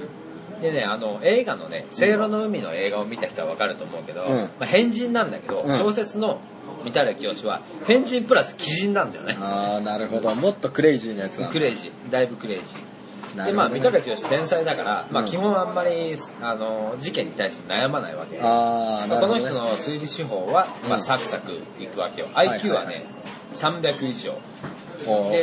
[0.66, 6.40] でね、あの、映画のね、せいろの海の映画を見た人はわかると思うけど、うんまあ、変人なんだけど、うん小説の
[6.84, 9.38] 三田良清は、変人プラス鬼人なんだよね。
[9.40, 12.12] ああなるほどもっとクレイジーなやつだクレイジー。
[12.12, 13.46] だいぶクレイジー。
[13.46, 18.40] で、まあ、三田良清天才だから、まあ、うん基本あんまり、あの、事件に対して悩まないわけ。
[18.42, 22.28] ああなるほど、このね、人の推理手法は、まあ、うんサクサクいくわけよ。
[22.34, 23.06] はいはい IQ はね、
[23.52, 24.38] 300以上。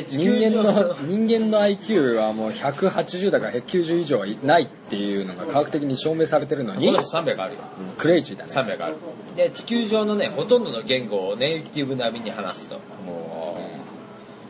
[0.09, 7.61] 人間の人間の IQ はもう180だから190以上はいないっていうのが科学的に証明されてるのにこの人300あるよ。
[7.99, 8.97] クレイジーだね300ある。
[9.37, 12.77] で、地球上のね、ほとんどの言語をネイティブ並みに話すと。
[13.07, 13.59] も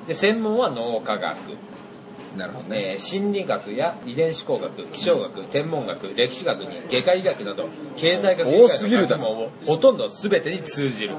[0.07, 1.37] で、専門は脳科学。
[1.53, 11.15] うなるほどねえー心理学や遺伝子工学、気象学、天文学、歴史学に外科医学など、経済学多すぎるだろもほとんど全てに通じる。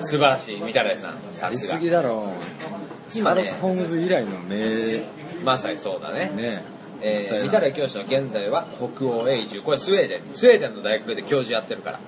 [0.00, 1.18] 素晴らしい、三田良さん。
[1.30, 1.74] さやりすが。
[1.74, 5.02] すぎだろうシャーロック・ホームズ以来の名
[5.44, 6.30] まさにそうだね。
[6.34, 6.64] ね
[7.02, 9.62] えー、三田良教師の現在は北欧永住。
[9.62, 10.22] これスウェーデン。
[10.32, 12.00] スウェーデンの大学で教授やってるから。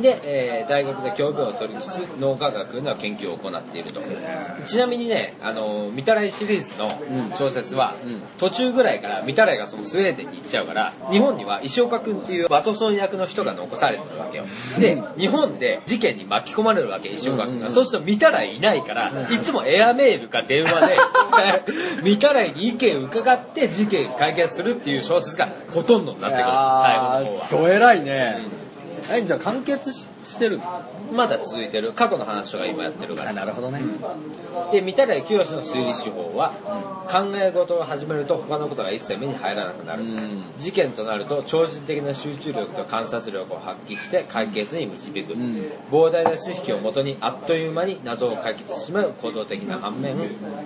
[0.00, 4.00] で、えー大学で教鞭を取りつつ脳科学の研究を行っていると。
[4.64, 8.22] ちなみにねあの三田来シリーズの小説は、うん。
[8.38, 14.44] 途中ぐらいから三田来がそのスウェーデンに行っちゃうから日本には石岡君っていうワトソン役の人が残されてるわけよ。
[14.78, 17.70] で日本で事件に巻き込まれるわけ石岡君が、うんうんうん。
[17.70, 20.96] そうすると三田来いないから、いつもエアメールか電話で
[22.02, 26.44] 三田来に意見を伺って事件解決するっていう小説がほとんどになってくる。
[26.44, 27.62] 最後の方は。
[27.62, 28.65] どえらいね
[29.10, 30.58] え、じゃあ完結ししてる。
[30.58, 30.64] の
[31.12, 31.92] まだ続いてる。
[31.92, 33.32] 過去の話とか今やってるから。
[33.32, 33.82] なるほどね。
[34.72, 36.52] で、三田来清の推理手法は、
[37.10, 40.02] 考え事を始めると他のことが一切目に入らなくなる。
[40.02, 40.44] うん。
[40.56, 45.62] 事件となると超人的な集中力と観察力を発揮して解決に導く、ん。
[45.90, 50.16] 膨大な知識をもとにあっという間に謎を解決してしまう行動的な反面、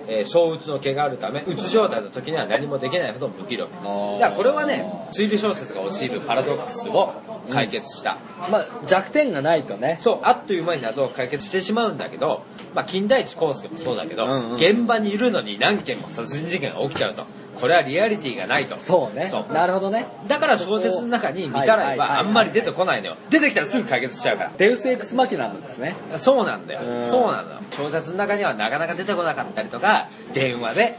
[0.07, 3.71] えー小うつの毛があるためうつ状態の時には何もできないほど無気力。
[3.73, 4.19] だー。
[4.19, 7.13] からこれはね推理小説が陥るパラドックスを
[7.49, 8.17] 解決した、
[8.49, 9.97] まあ、弱点がないとね。
[9.99, 17.25] そう、あっという間に謎を解決してしまうんだけど、まあ、金田一耕助もそうだけど、うんうん現場にいるのに何件も殺人事件が起きちゃうと。
[17.59, 18.75] これはリアリティがないと。
[18.75, 19.27] そうね。
[19.29, 20.07] そうなるほどね。
[20.27, 23.15] だから小説の中に見たらはあんまり出てこないのよ。
[23.29, 25.95] 出てきたらすぐ解決しちゃうかデウスエクスマキナなんですね。
[26.11, 26.17] ら。
[26.17, 27.03] そうなんだよう。
[27.03, 27.61] んそうなんだよ。
[27.71, 30.97] 小説の中にはなかなか出てこなかったりとか、電話で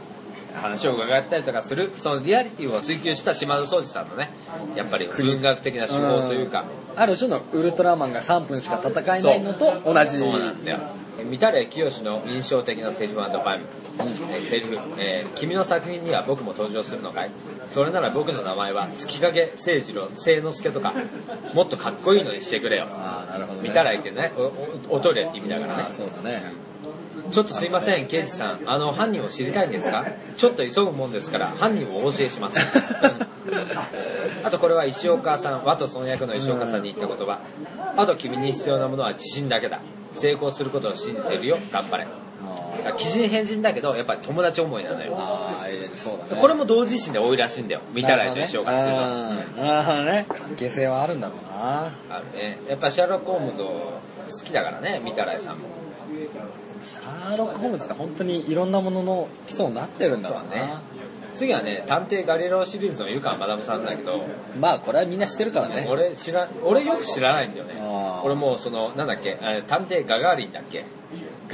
[0.55, 4.29] 話を伺ったりとかする、そのリアリティを追求した島田総司さんのね、
[4.75, 10.17] やっぱり文学的な手法というか、ある種のウルトラマンが3分しか戦えないのと同じ。
[10.17, 10.79] そうなんだよ。
[11.29, 13.65] 三田霊清の印象的なセリフバイム、
[14.31, 17.31] えーセリフ、えー君の作品には僕も登場するのかい？
[17.67, 20.93] それなら僕の名前は月影清次郎、清之助とか、
[21.53, 22.87] もっとかっこいいのにしてくれよ。
[22.89, 23.69] ああ、なるほど、ね。
[23.69, 25.91] 三田霊ってね、おおおトイレって意味だからねあ。
[25.91, 26.51] そうだね。
[27.31, 28.61] ちょっとすいません、刑事さん。
[28.65, 30.05] あの、犯人を知りたいんですか？
[30.35, 32.57] ちょっと急ぐもんですから、犯人をお教えします。
[34.43, 37.39] あとこれは石岡さん、ワトソン役の石岡さんに言った言葉。
[37.95, 39.79] あと君に必要なものは自信だけだ。
[40.11, 42.05] 成功することを信じてるよ、頑張れ。
[42.05, 45.15] あ鬼人変人だけど、やっぱり友達思いなのよ。
[45.17, 46.41] あー、えーそうだね。
[46.41, 47.81] これも同時心で多いらしいんだよ。
[47.93, 49.09] 見たらと石岡っていうのは。
[49.55, 50.25] なるほどね。
[50.27, 51.93] 関係性はあるんだろうな。
[52.09, 52.59] あるね。
[52.67, 55.69] やっぱシャーロック・ホームズを好きだからね、見たらいさんも。
[56.83, 60.61] シャーロック・ホームズって本当にいろんなものの基礎になってるんだろうね。
[60.61, 60.73] ね。
[61.33, 64.21] 次はね、探偵ガリレオシリーズの湯川マダムさんだけど、
[64.59, 65.87] まあ、これはみんな知ってるからね。
[65.89, 67.73] 俺知ら俺よく知らないんだよね
[68.23, 70.85] 俺もうそのなんだっけ探偵ガガーリンだっけ？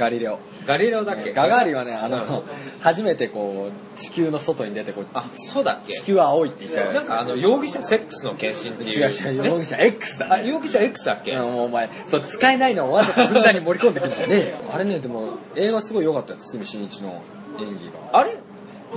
[0.00, 0.38] ガリレオ。
[0.66, 1.32] ガリレオだっけ？
[1.32, 2.42] ガガーリンはね、あうんの、
[2.80, 5.92] 初めてこう、地球の外に出てこう、あそうだっけ？
[5.92, 10.32] 地球は青いって言ったよなんかあの容疑者セックスの献身っていう違う違う、容疑者 X だね。
[10.34, 14.56] あ容疑者 X だっけ、うんもうお前、そう、使えないのをわざとふんだんに盛り込んでくんじゃねえよ。
[14.72, 17.20] あれね、でも、映画すごい良かったよ、堤真一の
[17.58, 18.18] 演技が。
[18.18, 18.36] あれ？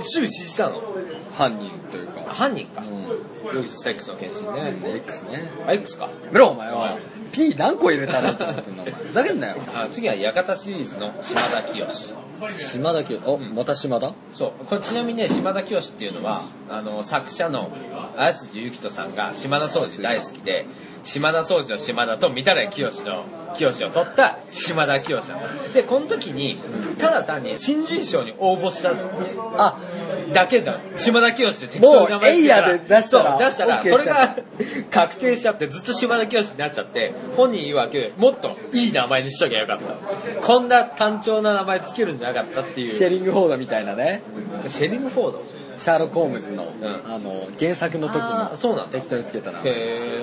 [0.02, 0.82] 周囲指示したの？
[1.36, 2.22] 犯人というか。
[2.26, 4.96] 犯人か、う容疑者セックスの献身ねん。
[4.96, 5.42] X ね。
[5.66, 6.98] あ X かやめろ、お前は。
[7.32, 8.94] P 何個入れたらって思ってんの、お前。
[8.94, 9.56] ふざけんなよ。
[9.74, 11.86] あ次は館シリーズの島田清
[12.52, 14.12] 島田清、お、また島田？
[14.32, 17.70] そうこれちなみにね島田清っていうのはあの作者の
[18.16, 20.66] 綾辻ゆきとさんが島田総司大好きで
[21.04, 25.20] 島田総司の島田と三田来清の清を取った島田清
[25.72, 26.58] でこの時に
[26.98, 28.92] ただ単に新人賞に応募した
[29.56, 29.78] あ、
[30.32, 30.80] だけだ。
[30.96, 32.60] 島田清って適当に名前つけた。
[32.60, 34.36] らもうエイヤで出したらそう出したら OK それが
[34.90, 40.40] 確定しちゃってずっと島田清になっちゃって本人曰くもっといい名前にしときゃよかった。
[40.46, 42.92] こんな単調な名前つけるんじゃなかったっていう。
[42.92, 44.22] シェリング・フォードみたいなね。
[44.68, 45.63] シェリング・フォード？
[45.84, 46.66] シャーロック・ホームズの、ん。
[47.04, 48.92] あの、原作の時あそうなんだ。
[48.92, 49.58] 適当につけたら。
[49.58, 50.22] へえ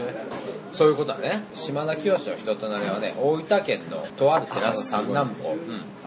[0.71, 1.43] そういうことだね。
[1.53, 5.59] 島田清の人となりはね大分県のとある寺の三男坊、うん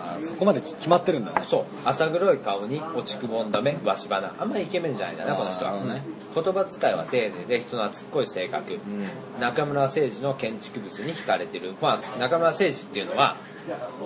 [0.04, 1.42] あそこまで決まってるんだね。
[1.44, 1.64] そう。
[1.84, 6.02] 浅黒い顔に落ちくぼんだ目わし鼻あんまりイケメンじゃないんだなこの人は、ね。
[6.34, 9.06] 言葉遣いは丁寧で人懐っこい性格、うん。
[9.40, 13.36] 中村誠司の建築物に惹かれてる、まあ、中村誠司っていうのは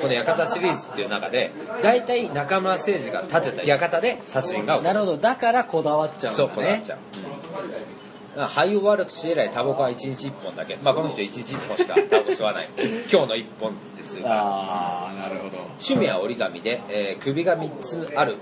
[0.01, 5.19] この館シリーズっていう中で大体中村誠司が建てた館で殺人が起きるなるほど。
[5.19, 6.47] だからこだわっちゃうんだね。
[6.47, 6.99] そうこだわっちゃう、
[8.47, 10.77] 肺を悪くしえらいタバコは1日1本だけ。
[10.77, 12.69] まあこの人1日1本しか タバコ吸わない。
[13.11, 15.59] 今日の1本ずつですああ、なるほど。
[15.81, 18.37] 趣味は折り紙で、えー首が3つある、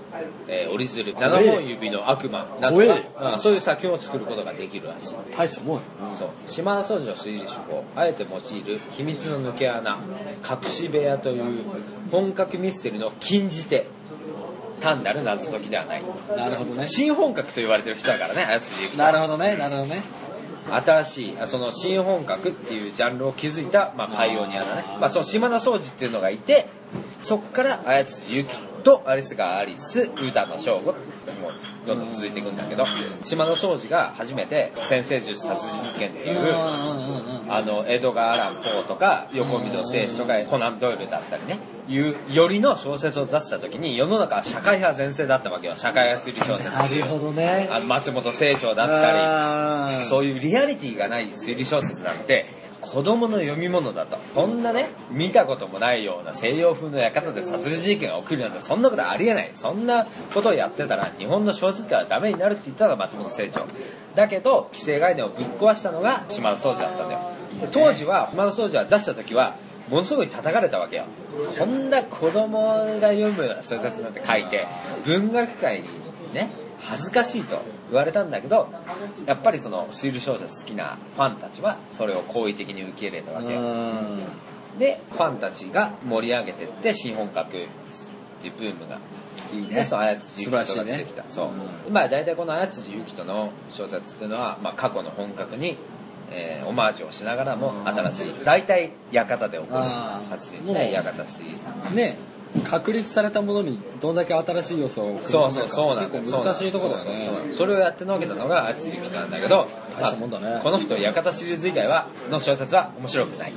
[0.47, 1.13] えー折り鶴。
[1.13, 1.45] 怖え。
[1.49, 2.47] 7本指の悪魔。
[2.59, 2.97] などが、
[3.31, 5.15] うんそういう作品を作ることができるらしい。
[5.35, 6.13] 大したもんよな。
[6.13, 6.29] そう。
[6.47, 7.83] 島田総司の推理手法。
[7.95, 9.97] あえて用いる秘密の抜け穴。
[10.49, 11.63] 隠し部屋という
[12.11, 13.87] 本格ミステリーの禁じ手
[14.79, 16.03] 単なる謎解きではない
[16.35, 16.87] なるほどね。
[16.87, 20.03] 新本格と言われてる人だからね綾辻ゆきとなるほどね、なるほどね。
[20.69, 26.67] 新しいあその新本格っていうジャンルを築いた、まあ、パイオニアだねまあ、その島田総司っていうのがいて
[27.21, 28.49] そっから綾辻ゆき
[28.87, 32.85] とアリスがアリス歌の翔吾もうどんどん続いていくんだけど
[33.21, 37.27] 島田総司が初めて先生術殺人事件っていう。
[37.49, 47.69] あのエドガー・アラン・ポーとか横溝正史とかコナン・ドイルだったりねいうよりの小説を出した時に世の中は社会派全盛だったわけよ社会派推理小説なるほどね。
[47.71, 49.11] あの松本清張だった
[49.93, 52.47] りたそういうリアリティがない推理小説なんて
[52.91, 54.17] 子供の読み物だと。
[54.33, 59.51] こんなね見たこともないような西洋風の館で殺人事件が起きるなんてそんなことありえない。
[59.53, 63.65] そんなことをやってたら日本の小説家はダメになるって言ったのが松本清張。
[64.15, 67.19] だけど既成概念をぶっ壊したのが島田総司だったんだよ。
[67.71, 69.55] 当時は浜田総司は出した時は
[69.89, 71.03] ものすごい叩かれたわけよ。
[71.57, 74.65] こんな子供が読むような小説なんて書いて
[75.05, 75.87] 文学界に
[76.33, 77.61] ね恥ずかしいと。
[77.89, 78.69] 言われたんだけど
[79.25, 83.53] やっぱりその推理小説好きなファンたちはそれを好意的に受け入れたわけ。
[83.53, 83.61] よ
[84.79, 87.59] でファンたちが盛り上げてって新本格っ
[88.41, 88.99] ていうブームが。
[89.53, 91.45] いいでそう綾辻ゆきとが出てきた、そ
[91.87, 95.77] う、まあ大体この綾辻ゆきとの小説っていうのは、まあ、過去の本格に、
[96.31, 101.95] えーオマージュをしながらも新しい大体館で起こるあー殺人もうね館シリーズ。
[101.95, 102.17] ね
[102.63, 106.19] 確立されたものにどんだけ新しい要素をそうそうそうなんだ。
[106.19, 107.29] 結構難しいところだよね。
[107.51, 109.67] それをやってのけたのが綾辻ゆきとなんだけど
[109.99, 110.49] 大したもんだね。
[110.51, 113.53] まあこの人館シリーズ以外はの小説は面白くない。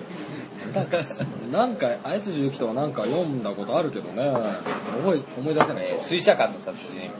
[1.53, 4.29] なんか綾辻ゆきとはなんか読んだことあるけどね。
[5.03, 5.87] 思い思い出せない。
[5.87, 7.11] えー水車館の殺人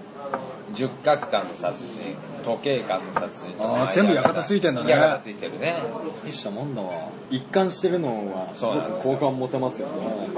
[0.73, 4.93] 十角館の殺人時計館の殺人あー全部館ついてんだね。
[4.93, 5.83] 館ついてるね。
[6.25, 7.09] 大したもんだわ。
[7.31, 10.29] 一貫してるのはすごく好感持てますよね。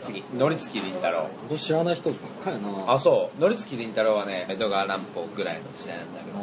[0.00, 1.24] 次乗り月凛太郎。
[1.48, 2.92] これ知らない人ばっかな。
[2.92, 3.40] あそう。
[3.40, 6.38] 乗り月凛太郎はね江戸川乱歩ぐらいの時代なんだけど。
[6.38, 6.40] あ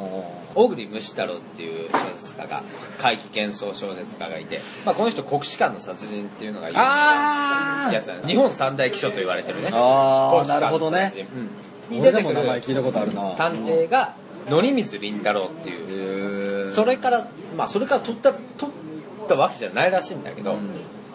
[0.55, 2.63] 小栗虫太郎っていう小説家が
[2.97, 8.27] 怪奇幻想小説家がいて、まあ、この人国士舘の殺人っていうのが有名なやつなんです。
[8.27, 9.69] 日本三大奇書と言われてるね。
[9.71, 11.13] あー国士舘なるほどね。
[11.15, 13.35] うんに出てくるも名前聞いたことあるな。
[13.35, 14.15] 探偵が
[14.49, 16.71] 乗水凛太郎っていう。
[16.71, 20.71] それからまあそれから取った取ったわけじゃないらしいんだけど、うん。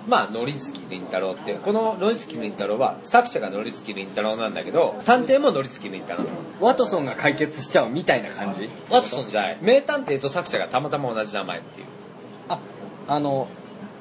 [0.09, 6.27] まあ、のりつきりんたろうっていう、こののりつきりんたろうは、作者がのりつきりんたろうなんだけど、探偵ものりつきりんたろう。
[6.65, 8.69] ワトソンが解決しちゃうみたいな感じ？
[8.91, 9.59] ワトソンじゃない。
[9.63, 11.87] 名探偵と作者がたまたま同じ名前っていう。
[12.49, 12.59] あ
[13.07, 13.47] あの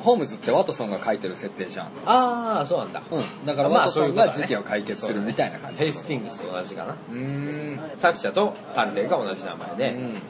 [0.01, 1.87] ホームズってワトソンが書いてる設定じゃん。
[2.05, 3.01] ああ、そうなんだ。
[3.11, 3.45] うん。
[3.45, 5.77] だからまあワトソンが事件を解決するみたいな感じ。
[5.77, 6.93] ヘイスティングスと同じかな。
[6.93, 7.97] うーん。
[7.97, 10.21] 作者と探偵が同じ名前で、うん。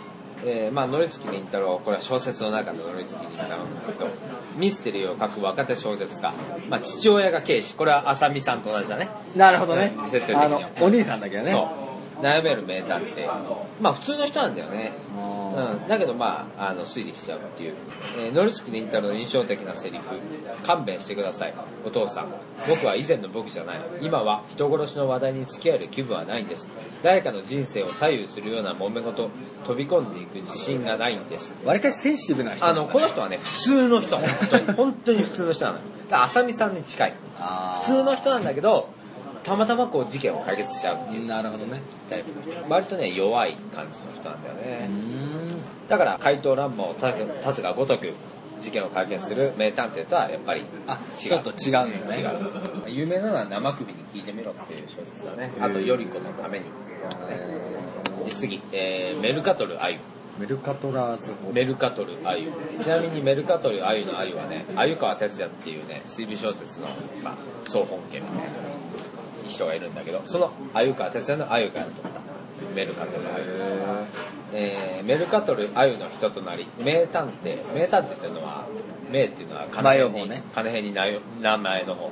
[0.43, 4.07] えーまあ、のりつきりんたろう、これは小説の中ののりつきりんたろうなんだけど、
[4.55, 6.33] ミステリーを書く若手小説家。
[6.67, 7.75] まあ、父親が警視。
[7.75, 9.09] これは浅見さんと同じだね。
[9.35, 9.93] なるほどね。
[9.95, 10.09] うん。
[10.09, 10.45] 設定的には。
[10.45, 11.51] あのお兄さんだけどね。
[11.51, 11.90] そう。
[12.21, 13.27] 悩める名探偵。
[13.79, 14.93] まあ、普通の人なんだよね。
[15.17, 17.75] あうん、だけどまああの推理しちゃうっていう、
[18.17, 20.03] えー、ノリスク・リンタロの印象的なセリフ。
[20.65, 21.53] 勘弁してください。
[21.85, 22.27] お父さん。
[22.69, 23.81] 僕は以前の僕じゃない。
[24.01, 26.67] 今は人殺しの話題に付き合える気分はないんです。
[27.03, 29.29] 誰かの人生を左右するような揉め事。
[29.65, 31.53] 飛び込んでいく自信がないんです。
[31.63, 34.73] ーわりかしセンシティブな人あのこの人はね普通の人本当に。
[34.73, 35.79] 本当に普通の人なの。
[36.23, 37.13] 浅見さんに近い。
[37.37, 38.89] あ普通の人なんだけど
[39.43, 41.25] たまたまこう事件を解決しちゃうっていう。
[41.25, 41.81] なるほどね。
[42.09, 42.29] タイプ
[42.69, 44.89] 割とね弱い感じの人なんだよね、
[45.87, 48.13] だから怪盗乱舞を立つがごとく
[48.61, 51.29] 事件を解決する名探偵とはやっぱりあ違う。
[51.29, 52.21] ちょっと違うんだね。
[52.87, 52.95] 違う。
[52.95, 55.51] 有名なのは生首に聞いてみろっていう小説だね。
[55.59, 56.65] あと頼子のために、
[58.25, 59.97] で次、えーメルカトルアユ。
[60.39, 62.51] メルカトラーズ法メルカトルアユ。
[62.79, 66.87] ちなみにメルカトルアユのアユはね鮎川哲也っていうね推理小説の、
[67.21, 68.90] まあ、総本家みたいな
[69.51, 72.21] 人がいるんだけどその鮎川哲也の鮎から取った
[72.75, 73.45] メルカトルアユ
[74.53, 77.73] えーメルカトルアユの人となり名探偵。
[77.73, 78.67] 名探偵っていうのは
[79.11, 80.43] 名っていうのは金前編に、ね。
[80.53, 82.11] 金編に名名前の方。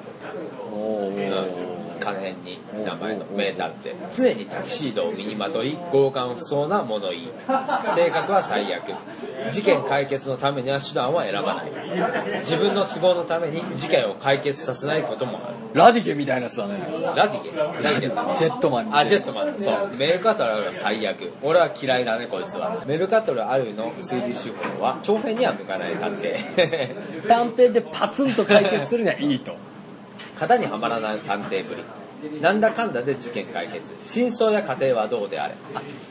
[0.71, 7.31] おうんー金編に名前の名探偵常にタキシードを身にまとい強姦不相な物言い。
[7.93, 8.93] 性格は最悪。
[9.51, 11.71] 事件解決のためには手段は選ばない。
[12.39, 15.55] 自分の都合のために事件を解決させないこともある。
[15.73, 16.79] ラディゲみたいなやつだね。
[17.15, 17.51] ラディゲ？
[17.57, 18.35] ラディゲ？
[18.35, 19.59] ジェットマンにあジェットマン。
[19.59, 19.89] そう。
[19.97, 21.31] メルカトルは最悪。
[21.43, 22.83] 俺は嫌いだねこいつは。
[22.87, 25.93] メルカトルアルの推理手法は長編には向かない。
[25.95, 27.27] 探偵。
[27.27, 29.55] 短編でパツンと解決するにはいいと
[30.39, 31.83] 型にはまらない探偵ぶり。
[32.41, 33.95] なんだかんだで事件解決。
[34.03, 35.55] 真相や過程はどうであれ。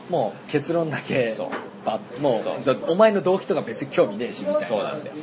[0.09, 1.49] もう結論だけそう。
[1.85, 4.61] バッもうお前の動機とか別に興味ねえしみたいな。
[4.61, 5.15] そうなんだよ。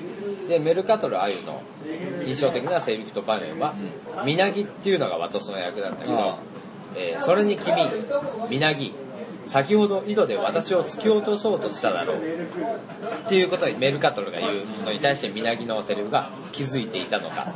[0.49, 1.61] でメルカトルアユの
[2.25, 3.75] 印象的なセリフと場面は
[4.25, 6.39] 「みなぎ」っていうのがワトソン役なんだけどあ
[6.95, 7.75] 「えーそれに君
[8.49, 8.95] みなぎ
[9.47, 17.53] 先ほど井戸で私を突き落とそうとしただろう」っていうことにメルカトルが言うのに対してみなぎのセリフが気づいていたのか。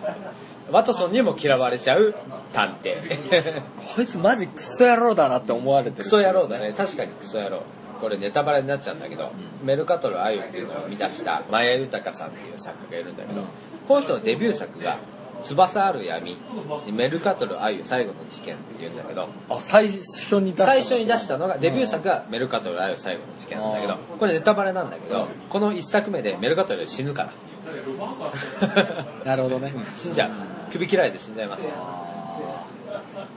[0.71, 2.15] ワトソンにも嫌われちゃう
[2.53, 2.95] 探偵。
[3.97, 6.05] こいつマジクソ野郎だなって思われてる。
[6.05, 6.73] クソ野郎だね。
[6.77, 7.63] 確かにクソ野郎。
[8.01, 9.31] これネタバレになっちゃうんだけど、
[9.63, 13.47] メルカトルアユっていうのを生み出したマヤ豊さんっていう作家がいるんだけど、うん
[13.91, 14.99] この人のデビュー作が
[15.43, 16.37] 「翼ある闇」
[16.93, 19.29] メルカトルアユ最後の事件っていうんだけど。
[19.49, 23.97] あ最初に出した最初に出したのがデビュー作がメルカトルアユ最後の事件なんだけど。
[24.19, 27.33] これネタバレなんだけどこの一作目でメルカトル死ぬから。
[29.25, 29.73] なるほどね。
[29.95, 30.31] 死んじゃう。
[30.73, 31.73] 首切られて死んじゃいます。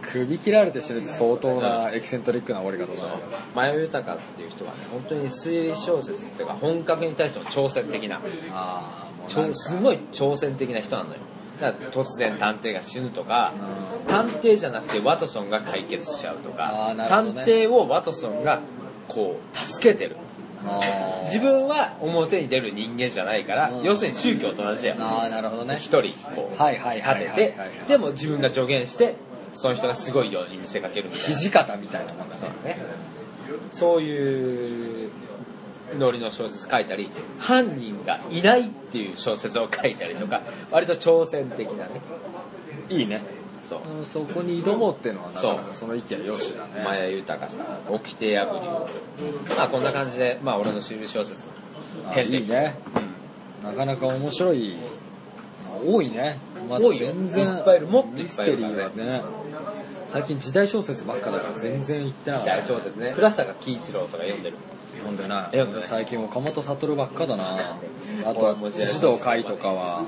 [0.01, 3.23] 首切られて死ぬって相当なエキセントリックな終わり方だね
[3.55, 8.21] 前尾豊っていう人はね本当に推理小説っていうか本格に対しても挑戦的な。
[8.51, 9.07] あ
[9.53, 11.15] すごい挑戦的な人なのよ
[11.91, 13.53] 突然探偵が死ぬとか、
[14.07, 17.07] う探偵じゃなくてワトソンが解決しちゃうとあかね。
[17.07, 18.61] 探偵をワトソンが
[19.07, 20.17] こう助けてる。
[21.23, 23.83] 自分は表に出る人間じゃないから、うん。
[23.83, 25.75] 要するに宗教と同じだよああなるほどね。
[25.75, 29.15] 一人こう立ててはいでも自分が助言して
[29.53, 31.35] その人がすごいように見せかけるみたいな。
[31.35, 32.77] 土方みたいなもんだね。
[33.71, 35.11] そういう
[35.97, 40.41] ノリの小説書いたり犯人がいないっていう小説を書いたりとか
[40.71, 42.01] 割と挑戦的なね。
[42.89, 43.21] いいね。
[43.63, 43.81] そう。
[43.99, 45.65] うんそこに挑もうっていうのはなかなそう。
[45.65, 46.83] かその意見よしだね。
[46.83, 48.85] 前豊さん掟破
[49.47, 49.55] り。
[49.55, 51.47] まあこんな感じでまあ俺の推理小説。
[52.07, 52.75] あ変歴いいね。
[53.63, 54.77] なかなか面白い。
[55.85, 56.37] 多いね、
[56.69, 57.07] ま多いよ。
[57.07, 57.87] 全然いっぱいいる。
[57.87, 58.93] もっといミっぱいいステリるからね。
[58.95, 59.23] ーはね。
[60.13, 63.13] 最近時代小説ばっかだから全然言ってな時代小説ね。
[63.15, 64.57] 倉坂喜一郎とか読んでる
[64.97, 65.57] 読んでない。
[65.83, 67.77] 最近岡本悟ばっかだな。
[68.25, 70.03] あと俺は辻堂海とかは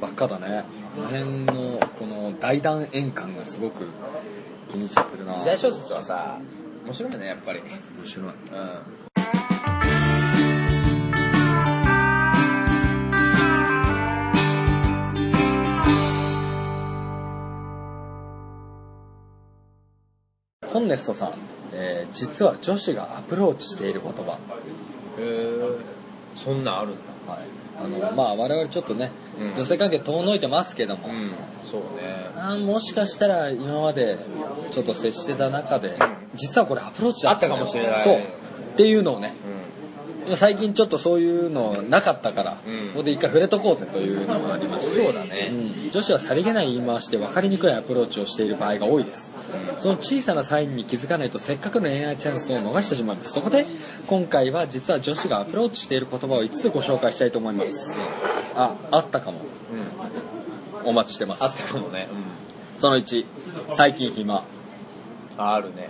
[0.00, 0.64] ばっかだね。
[0.94, 3.86] この辺のこの大団円感がすごく
[4.68, 5.38] 気に入っちゃってるな。
[5.38, 6.38] 時代小説はさ
[6.84, 7.60] 面白いねやっぱり。
[7.60, 8.26] 面白い。
[8.26, 9.02] うん。
[20.72, 21.34] コンネストさん、
[21.72, 24.32] えー実は女子がアプローチしている言葉。
[24.32, 24.36] へ
[25.18, 25.56] え
[26.34, 26.90] そんなんあるん
[27.26, 27.32] だ。
[27.32, 27.40] はい。
[27.78, 29.10] あのまあ我々ちょっとね、
[29.40, 29.54] うん。
[29.54, 31.32] 女性関係遠のいてますけども、うん。
[31.62, 32.30] そうね。
[32.36, 34.18] あーもしかしたら今まで
[34.70, 35.96] ちょっと接してた中で
[36.34, 38.04] 実はこれアプローチだったかもしれない。
[38.04, 38.16] そう。
[38.16, 38.20] っ
[38.76, 39.34] ていうのをね
[40.30, 42.88] う最近ちょっとそういうのなかったから、うん。
[42.90, 44.94] ここで一回触れとこうぜというのがありまし。
[44.94, 45.50] てそうだね。
[45.52, 45.90] うん。
[45.90, 49.31] 女子はさりげない言い回しで分かりにくいアプローチをしている場合が多いです
[49.78, 53.66] その小さなサインに気づかないとせっかくの恋愛チャンスを逃してしまうんですそこで
[54.06, 57.98] 今回は実は女子がアプローチしている言葉を5つご紹介したいと思います。
[58.54, 59.38] ああったかも。
[59.38, 60.88] んうん。
[60.88, 61.44] お待ちしてます。
[61.44, 62.08] あったかもね。
[62.76, 63.24] その1
[63.70, 64.44] 最近暇。
[65.38, 65.88] あるね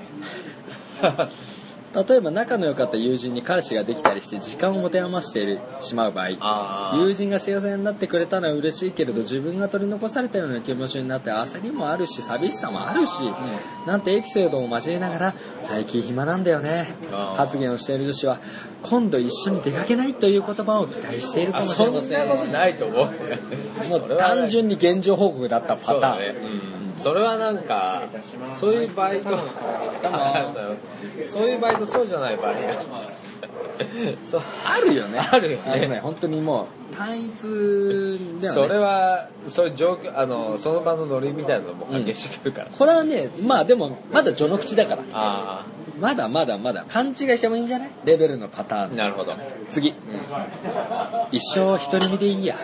[1.95, 13.21] 例えば仲の良かった友人に彼氏ができたりして時間を持て余しているしまう場合あ友人が幸せになってくれたのは嬉しいけれど自分が取り残されたような気持ちになって焦りもあるし寂しさもあるし、
[13.87, 16.97] なんてエピソードを交えながら最近暇なんだよね
[17.37, 18.41] 発言をしている女子は
[18.83, 22.29] 今度一緒に出かけないという言葉を期待しているかあもしそんなれません。
[22.29, 23.09] ことないと思う。
[23.89, 26.83] もう単純に現状報告だったパターン。
[26.97, 28.03] それはなんか
[28.53, 29.31] そういうバイト
[31.27, 32.55] そういうバイトそうじゃない場合
[34.23, 34.43] そう。
[34.65, 35.19] あるよね。
[35.19, 35.63] あるよね。
[35.67, 36.01] あのね。
[36.01, 37.43] 本当にもう単一
[38.41, 38.69] だよね。
[38.69, 45.03] それはそういう状況あのその場のノリみたいなのも激しくるから、これはねまあでもまだ序の口だから。
[45.13, 45.67] あ
[46.01, 47.91] まだまだまだ勘違いしてもいいんじゃない？
[48.05, 48.93] レベルのパターン。
[48.93, 49.35] あなるほど、
[49.71, 49.91] 次。
[49.91, 49.97] うん、
[51.31, 52.57] 一生独り身でいいや。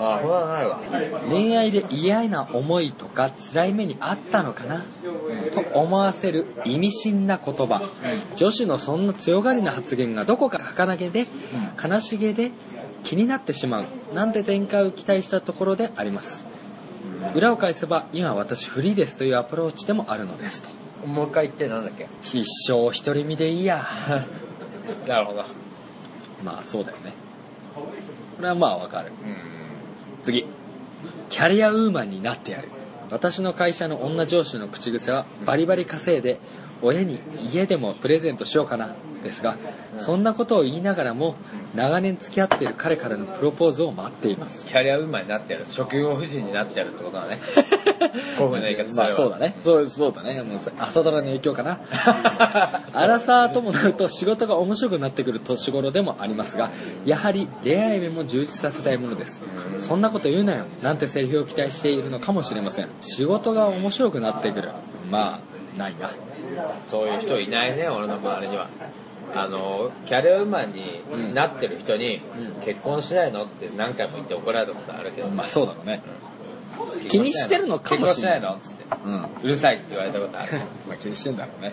[0.00, 1.20] ああこれはないわ。
[1.28, 4.84] 恋愛で嫌な思いとか辛い目にあったのかな？
[5.52, 7.90] と思わせる意味深な言葉。
[8.36, 11.26] 女子のそんな強がりな発言がどこか儚げで
[11.82, 12.52] 悲しげで
[13.02, 13.84] 気になってしまう。
[14.14, 16.46] なんて展開を期待したところであります。
[17.34, 20.68] 裏を返せば今私フリーですというアプローチでもあるのですと
[21.06, 22.08] もう一回言ってなんだっけ？
[22.22, 23.84] 一生独り身でいいや。
[25.06, 25.44] なるほど。
[26.44, 27.12] まあそうだよね。
[27.74, 29.08] これはまあわかる。
[29.08, 29.12] うん。
[30.22, 30.46] 次。
[31.28, 32.68] キャリアウーマンになってやる。
[33.10, 36.38] 私の会社の女上司の口癖はバリバリ稼いで
[36.82, 37.20] 親に
[37.52, 39.56] 家でもプレゼントしようかなですが
[39.98, 41.36] そんなことを言いながらも
[41.74, 44.66] 長年付き合っている彼からのプロポーズを待っています。
[44.66, 47.38] キャリアウーマンになってやる職業婦人になってやるってことだね。
[48.36, 49.56] こういうふうな言い方すまあそうだね。
[49.60, 50.42] そうそうだね。
[50.42, 51.80] もう朝ドラの影響かな。
[52.92, 56.72] アラサーともなると仕事が面白くなってくる年頃でもありますが
[57.04, 59.42] やはり恋愛面も充実させたいものです。
[59.78, 60.66] そんなこと言うなよ。
[60.82, 62.88] なんてセリフを期待しているのかもしれません。
[63.00, 64.70] 仕事が面白くなってくる。
[65.10, 65.40] ま
[65.74, 66.10] あないな
[66.88, 68.68] そういう人いないね俺の周りには。
[69.34, 72.62] あのキャリアウーマンになってる人に、うん。
[72.62, 73.44] 結婚しないの？
[73.44, 76.02] って何回も言って怒られたことあるけど、まあそうだろうね。
[77.08, 78.40] 気にしてるのかもしれない。
[78.40, 78.54] 結婚しないの？
[78.56, 78.84] っつって。
[79.04, 79.12] うん。
[79.12, 80.60] まうるさいって言われたことある。
[80.90, 81.72] あ気にしてんだろうね。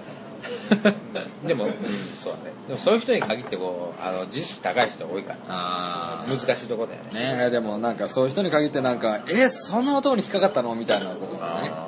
[1.46, 1.74] でも、うん、
[2.18, 2.54] そうだね。
[2.68, 5.38] でもそういう人に限ってこうあの自意識高い人多いから。
[5.50, 7.36] あ難しいとこだよね。
[7.38, 10.74] ねえでもなんかそういう人に限ってなんかえそんな男に引っかかったの？
[10.76, 11.88] みたいなことがねあ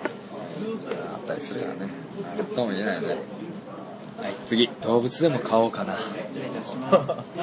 [1.13, 1.89] あったりするからね
[2.55, 3.17] とも言えないよね
[4.21, 4.69] はい、次。
[4.83, 5.97] 動物でも飼おうかな。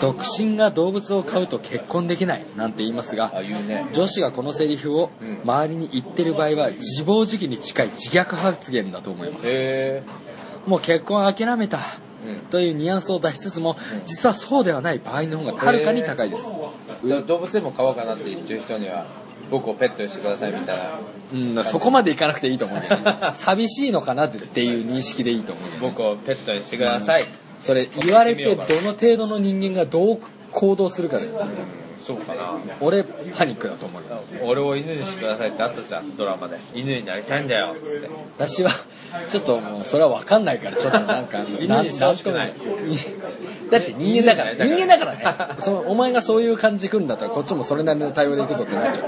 [0.01, 3.89] 独身が動物を飼うと結婚できないなんて言いますがあ、言うね。
[3.93, 9.49] 女子がこのセリフをうん周りに言ってる場合は自暴自棄に近い自虐発言だと思います。
[9.49, 10.05] へ
[10.67, 11.79] もう結婚諦めた
[12.25, 13.77] うんというニュアンスを出しつつも、
[14.07, 16.43] 実はそうではない場合の方がはるかに高いです。
[17.05, 17.23] え。
[17.23, 19.07] 動物でも飼おうかなって言ってる人には、
[19.51, 20.99] 僕をペットにしてくださいみたいな。
[21.33, 27.25] うん、そこまでいかなくていいと思うけど、ね、 寂しいのかなっていう認識でいいと思うね僕をペットにしてください。
[27.61, 30.21] それ言われてどの程度の人間がどう
[30.53, 31.27] 行動するかで
[32.09, 32.55] そうかな。
[32.81, 34.23] 俺パニックだと思うよ。
[34.43, 36.57] 俺を犬にしてくださいってあったじゃん、ドラマで。
[36.75, 38.09] 犬になりたいんだよ、つって。
[38.39, 38.71] 私は
[39.29, 42.55] ちょっともうそれは分かんないからちょっとなんか 犬にしてほしくない。
[43.71, 45.15] だって人間だから犬人間だから
[45.49, 49.07] ねそのお前がそういう感じくんだったらこっちもそれなりの対応でいくぞってなっちゃう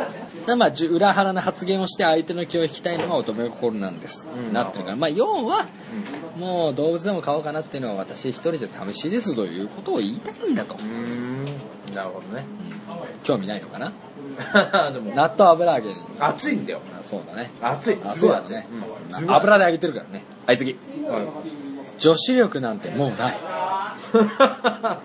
[0.57, 4.53] まあ裏腹な発言をして相手の気を引きたいのが乙女心なんです、うん。
[4.53, 4.97] なってるから。
[4.97, 5.69] まあ要は
[6.37, 10.77] もう動物でも飼おうかなっていうのは私一人じゃ寂しいですということを言いたいんだと。
[11.95, 12.45] なるほどね。
[13.23, 13.93] 興味ないのかな？
[14.93, 15.97] でも、納豆油揚げに。
[16.19, 16.81] 熱いんだよ。
[16.99, 17.51] あそうだね。
[17.61, 17.99] 熱い。
[18.17, 18.67] そうだね。
[19.21, 19.31] うん。
[19.35, 20.25] 油で揚げてるからね。
[20.47, 21.29] はい次うん。
[21.99, 23.37] 女子力なんてもうない。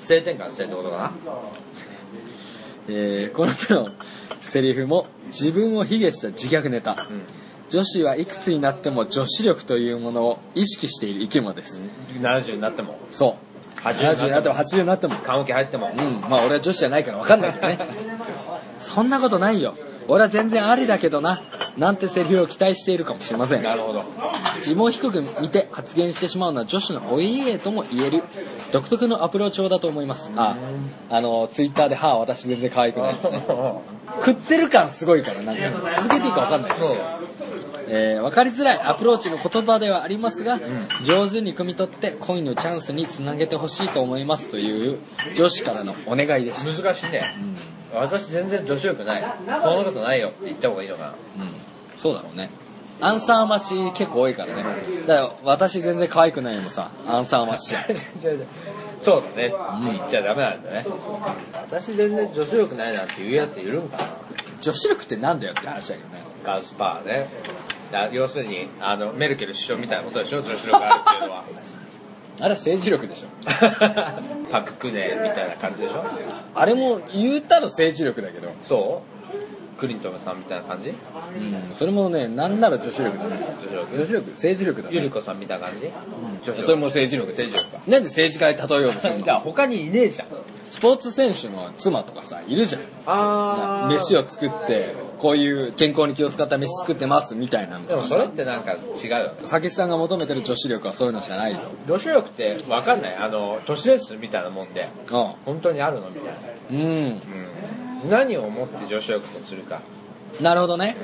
[0.00, 1.12] 性転換してるってことかな？
[2.88, 3.88] えーこの手の
[4.40, 6.96] セリフも自分を卑下した自虐ネタ、
[7.68, 12.22] 女子はいくつになっても女子力というものを意識している生き物です、うん。
[12.24, 13.80] 70になっても、そう。
[13.80, 14.54] 80 70になっても。
[14.54, 15.90] 80になっても棺桶入っても。
[15.96, 16.20] うん。
[16.28, 17.78] まあ俺は女子じゃないから分かんないけどね。
[18.80, 19.74] そんなことないよ
[20.08, 21.40] 俺は全然ありだけどな
[21.76, 23.62] なんてセリフを期待しているかもしれません。
[23.62, 24.04] なるほど。
[24.58, 28.22] 自分を低く見て発言してしまうのは女子のお家芸とも言える
[28.72, 30.32] 独特のアプローチ法だと思います。
[30.36, 30.56] あ
[31.10, 33.16] あのツイッターで「はあ私全然可愛くない」
[34.20, 35.62] 食ってる感すごいからなんか
[36.02, 36.72] 続けていいか分かんない、
[37.88, 40.58] えー分かりづらいアプローチの言葉ではありますが、
[41.04, 44.98] 上手に汲み取って恋のチャンスにつなげてほしいと思いますという
[45.36, 47.22] 女子からのお願いでした、難しいね。
[48.00, 49.22] 私全然女子力ない。
[49.22, 51.08] そんなことないよって言った方がいいのかな。
[51.08, 51.16] うん、
[51.96, 52.50] そうだろうね
[53.00, 54.64] アンサー待ち結構多いからね
[55.06, 57.84] だから私全然可愛くないのもさアンサー待ちじゃん
[59.02, 59.52] そうだね。
[59.84, 60.84] 言っちゃダメなんだね。
[61.52, 64.04] 私全然女子力ないなんて言うやついるんかな。
[64.62, 67.28] 女子力ってなんだよって話だけどねガウスパーね。
[67.92, 70.38] だ要するに、あの、メルケル首相みたいなことでしょ？
[70.42, 71.44] 女子力あるっていうのは。
[72.38, 73.26] あれは政治力でしょ。
[74.50, 76.04] パククネみたいな感じでしょ。
[76.54, 78.48] あれも言ったら政治力だけど。
[78.62, 79.16] そう？
[79.78, 80.88] クリントンさんみたいな感じ？
[80.90, 83.46] うんそれもねなんなら女子力だね。
[83.62, 83.96] 女子力？
[83.96, 84.94] 女子力政治力だね。
[84.96, 85.92] ゆり子さんみたいな感じ、女
[86.44, 86.62] 子力。
[86.62, 87.82] それも政治力政治力か。
[87.90, 90.28] なんで政治家に例えようとするいやの他にいねえじゃん。
[90.68, 92.82] スポーツ選手の妻とかさいるじゃん。
[93.06, 99.34] あ飯を作ってこういう健康に気を使った飯作ってますみたいなのでもそれってなんか違うよね。
[99.44, 101.60] 酒さんが求めてる女子力はそういうのじゃないぞ。
[101.86, 103.16] 女子力って分かんない。
[103.16, 105.12] あの都市伝説みたいなもんでう
[105.44, 106.34] 本当にあるのみたい
[106.70, 107.22] な、んうん。
[108.04, 109.80] うん、何を思って女子力とするか。
[110.40, 110.96] なるほどね。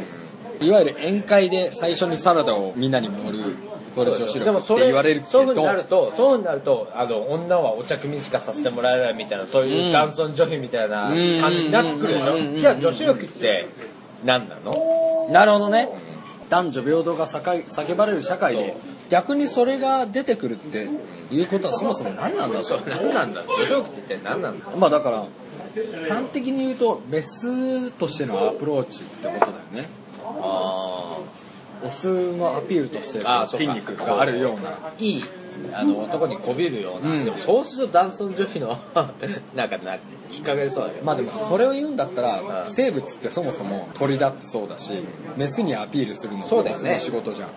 [0.60, 3.56] いわゆる宴会で最初にサラダをみんなに盛る
[3.94, 9.92] これ女子力ってでもそれ言われるけそういう風にどなるとそういう風になるとあの女はお茶組しかさせてもらえないみたいなそういううん。
[9.92, 12.40] 男尊女卑みたいな感じになってくるでしうんうん。
[12.40, 12.48] うん。
[12.48, 12.56] うん。
[12.58, 13.68] ょじゃあ女子力って
[14.24, 15.28] 何なの？
[15.30, 15.88] なるほどね。
[16.48, 18.76] 男女平等が叫叫ばれる社会で
[19.08, 20.88] 逆にそれが出てくるって
[21.30, 22.62] いうことはそもそも何なんだと。
[22.62, 23.42] そう何なんだ？
[23.42, 24.66] 女子力って一体何なんだ？
[24.76, 25.26] まあだから
[26.08, 29.88] 端的に言うとメスとしてのアプローチってことだよね。
[30.24, 31.18] あ
[31.84, 33.20] オスのアピールとして
[33.56, 34.92] 筋肉があるような。
[34.98, 35.24] いい
[35.72, 37.24] あの男にこびるような、うん。
[37.24, 38.78] でもそうすると男尊女卑の
[39.54, 39.98] なんかな
[40.30, 41.04] きっかけそうだけど。
[41.04, 42.72] まあでもそれを言うんだったらうん。
[42.72, 44.92] 生物ってそもそも鳥だってそうだし
[45.36, 46.94] メスにアピールするのそうだよね。
[46.94, 47.48] オスの仕事じゃん。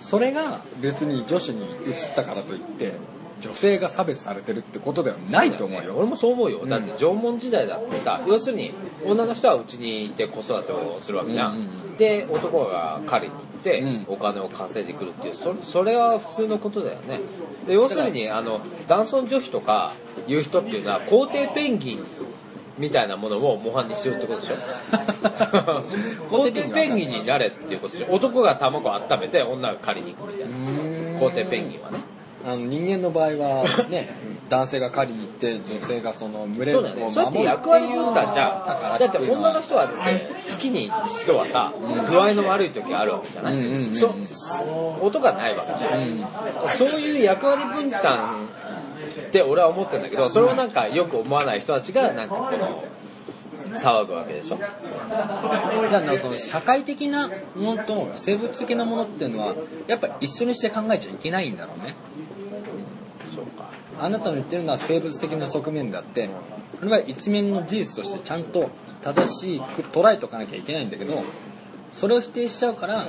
[0.00, 2.94] それが別に女子に移ったからといって
[3.40, 5.94] 女性が差別されてるってことではないと思うよ。
[5.96, 6.68] 俺もそう思うよ、ん。
[6.68, 8.72] だって縄文時代だってさ要するに
[9.04, 11.96] 女の人はうちにいて子育てをするわけじゃん、うんうんうん。
[11.96, 14.04] で男が狩りに行ってうん。
[14.08, 17.20] お金を稼いでくるっていうそそれは普通のことだよね。
[17.66, 19.92] で要するにあの男尊女卑とか
[20.26, 22.04] いう人っていうのは皇帝ペンギン
[22.78, 24.54] みたいなものを模範にしてるってことでしょ？
[26.30, 28.14] 皇帝ペンギンになれっていうことでしょ？
[28.14, 31.20] 男が卵を温めて女が狩りに行くみたいな。
[31.20, 31.98] 皇帝ペンギンはね
[32.44, 34.08] あの人間の場合はね
[34.48, 37.10] 男性が狩りに行って女性がその群れをそうだよね。
[37.10, 38.98] そうやって役割分担じゃん。
[38.98, 40.90] だって女の人は好きに
[41.22, 41.72] 人はさ、
[42.08, 43.92] 具合の悪い時あるわけじゃない、うんうんうん。
[43.92, 44.14] そ
[45.00, 46.02] 音がないわけじゃん。
[46.02, 46.24] うん
[46.76, 48.48] そういう役割分担
[49.28, 52.84] って俺は思ってるんだけど、それをなんかよく思わない人たちが、なんかこの、
[53.72, 54.58] 騒ぐわけでしょ。
[54.58, 59.54] だからその社会的なものと生物的なものっていうのは
[59.86, 61.94] やっぱ一緒にして考えちゃいけないんだろうね
[64.00, 66.28] あなたの言ってるのは生物的な側面であって
[66.78, 68.70] これは一面の事実としてちゃんと
[69.02, 71.22] 正しく捉えとかなきゃいけないんだけど
[71.92, 73.06] それを否定しちゃうから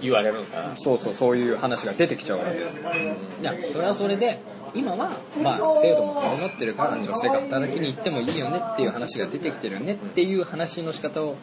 [0.00, 0.76] 言われるのかな。
[0.76, 4.40] そうそうそういう話が出てきちゃうわけいやそれはそれで
[4.74, 5.10] 今は
[5.42, 11.36] まあ制度も整ってるから女性が働きに行ってもいいよねっていう話が出てきてるよねっていう話の仕方を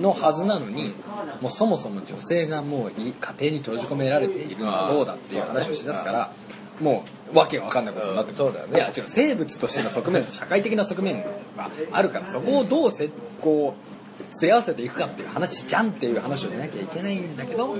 [0.00, 0.94] のはずなのに
[1.40, 6.32] もうそもそも女性がもうい家庭に閉じ込められているのはどうだっていう話をしだすから
[6.80, 8.44] もうわけわかんないことになってくる。
[8.44, 8.78] うんそうだよね。
[8.78, 11.24] いや違う生物としての側面と社会的な側面
[11.56, 13.08] があるからそこをどうせ
[13.40, 13.94] こう
[14.34, 17.74] すり合わせていくかっていう話じゃんっていう話をしなきゃいけないんだけど、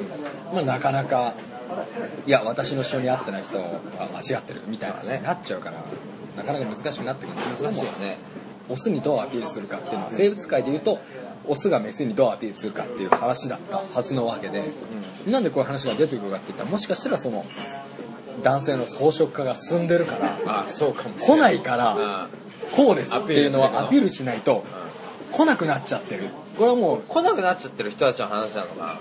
[0.52, 1.34] まあ、なかなか
[2.26, 3.80] いや私の一緒に会ってない人は
[4.12, 5.84] 間違ってるみたいなねなっちゃうから
[6.36, 8.18] なかなか難しくなってくる難しいよね。
[8.68, 10.98] オスにどうアピールするかっていうのは生物界で言うと
[11.46, 14.64] オスがメスにどうアピールするかっていう話だったはずのわけで、
[15.26, 17.44] なんでこういう話が出てくるかって言ったらもしかしたらその
[18.44, 22.28] 男性の装飾化が進んでるからあそうかもし来れないからうん。
[22.72, 24.64] こうですっていうのはアピールしないと。
[25.32, 26.28] 来なくなっちゃってる。
[26.56, 29.00] これはもう来なくなっちゃってる人たちの話なのか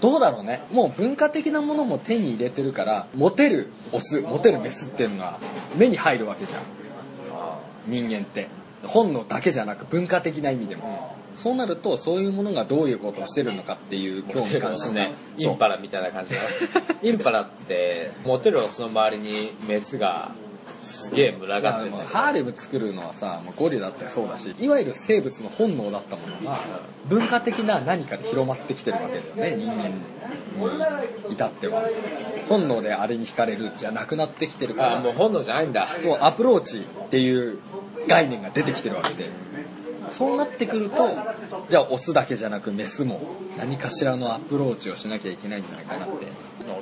[0.00, 0.62] どうだろうね。
[0.70, 5.38] もう文化的なものも手に入れてるからモテるオスモテるメスっていうのが
[5.76, 6.60] 目に入るわけじゃん。
[6.60, 8.48] な人間って。
[8.84, 16.40] 本能だけじゃなく文化的な意味でも、そうなるとそういうものがどういうことをしてるのかっていう興味関心ねインパラみたいな感じだ
[17.02, 20.32] インパラってモテるオスの周りにメスが
[20.80, 26.58] すげえ群がってるハーレム作るのはさもうゴリラってそうだしいわゆる生物の本能だったものが
[27.08, 30.16] 文化的な何かで広まってきてるわけだよね人間に
[31.30, 31.82] 至っては。
[32.48, 34.98] 本能であれに惹かれるじゃなくなってきてるから。
[34.98, 35.88] あもう本能じゃないんだ。
[36.02, 37.58] そうアプローチっていう
[38.08, 39.28] 概念が出てきてるわけで
[40.10, 41.10] そうなってくると
[41.68, 43.20] じゃあオスだけじゃなくメスも
[43.58, 46.26] 何かしらのアプローチをしなきゃいけないんじゃないかなって。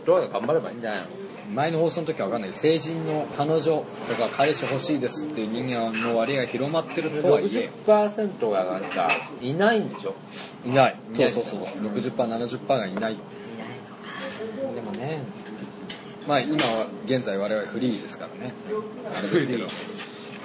[0.05, 1.07] 男が頑張ればいいんじゃないの？
[1.55, 3.85] 前の放送の時は分かんないけど成人の彼女と
[4.17, 7.71] か彼氏欲しいですっていう人間の割合が広まってるとはいえ。
[7.87, 9.09] 60%がなんか
[9.43, 10.15] いないんでしょ？
[10.67, 10.97] いない。
[11.15, 11.79] いないそうそうそう。
[11.89, 13.17] 60%70% がいない。
[14.75, 15.23] でもね。
[16.27, 18.55] まあ今は現在我々フリーですからね。
[19.15, 19.67] あれですけど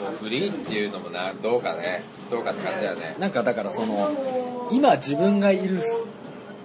[0.02, 3.16] もうフリーっていうのもなどうかねどうかって感じだよね。
[3.20, 5.80] なんかだからその今自分がいる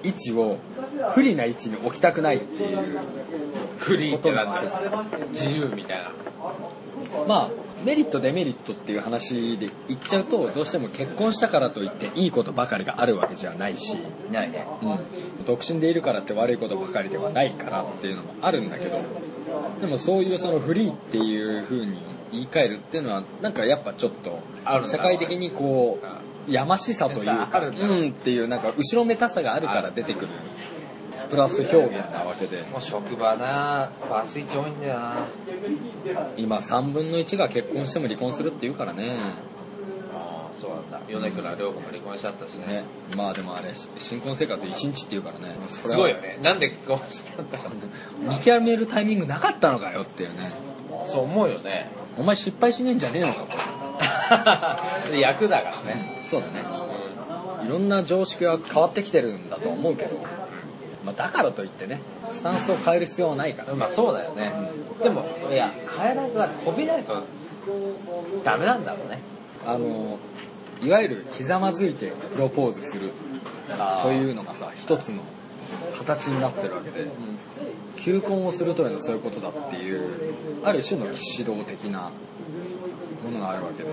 [0.03, 0.59] 位置を
[1.12, 2.99] 不利な位置に置きたくないっていう
[3.78, 4.68] フリーってなんて
[5.30, 6.12] 自由みたいな
[7.26, 7.51] まあ
[7.85, 13.97] メリットデメリットっていう話で言っちゃうとどうしても結婚したからといっていいことばかりがあるわけじゃないし、
[14.32, 14.66] ないね。
[14.82, 19.03] うん、独身でいるからって悪いことばかりではないからっていうのもあるんだけど
[19.80, 21.99] でもそういうそのフリーっていう風に
[22.35, 24.41] 言い換えるっていうのはなんかやっぱちょっと
[24.87, 25.99] 社会的にこ
[26.49, 30.28] うやましさというさかうんっていうなんか後ろめたさがあるから出てくる。
[31.30, 32.62] プラス表現なわけで。
[32.64, 35.26] もう職場なバツイチ多いんだよな。
[36.37, 39.16] 今3分の1が結婚しても離婚するっていうからね。
[40.14, 41.01] ああそうなんだ。
[41.09, 42.66] 米倉涼子も離婚しちゃったしね。
[42.66, 42.85] ね。
[43.16, 45.57] まあでもあれ新婚生活1日っていうからね。
[45.66, 46.39] すごいよね。
[46.43, 47.59] なんで結婚したんだ
[48.20, 50.53] 見極めるタイミングなかったのかよっていうね
[51.07, 51.88] そう思うよね。
[52.16, 53.40] お前失敗しねえんじゃねえのか。
[55.05, 56.20] こ で役だからね。
[56.22, 56.74] れそうだね。
[57.64, 60.18] いろんな常識は変わってきてるんだと思うけど、
[61.05, 63.74] まあ、だからといってねスタンスを変える必要はないから。
[63.74, 64.53] まあそうだよね。
[65.03, 67.22] でもいや変えないとだこびないと
[68.45, 69.18] ダメなんだろうね。
[69.66, 70.18] あの
[70.82, 73.12] いわゆるひざまずいてプロポーズする
[74.03, 75.22] というのがさ一つの
[75.97, 77.07] 形になってるわけで、
[78.05, 81.16] 求婚をするというのはそういうことだっていうある種の指
[81.50, 82.11] 導的な
[83.24, 83.88] ものがあるわけで。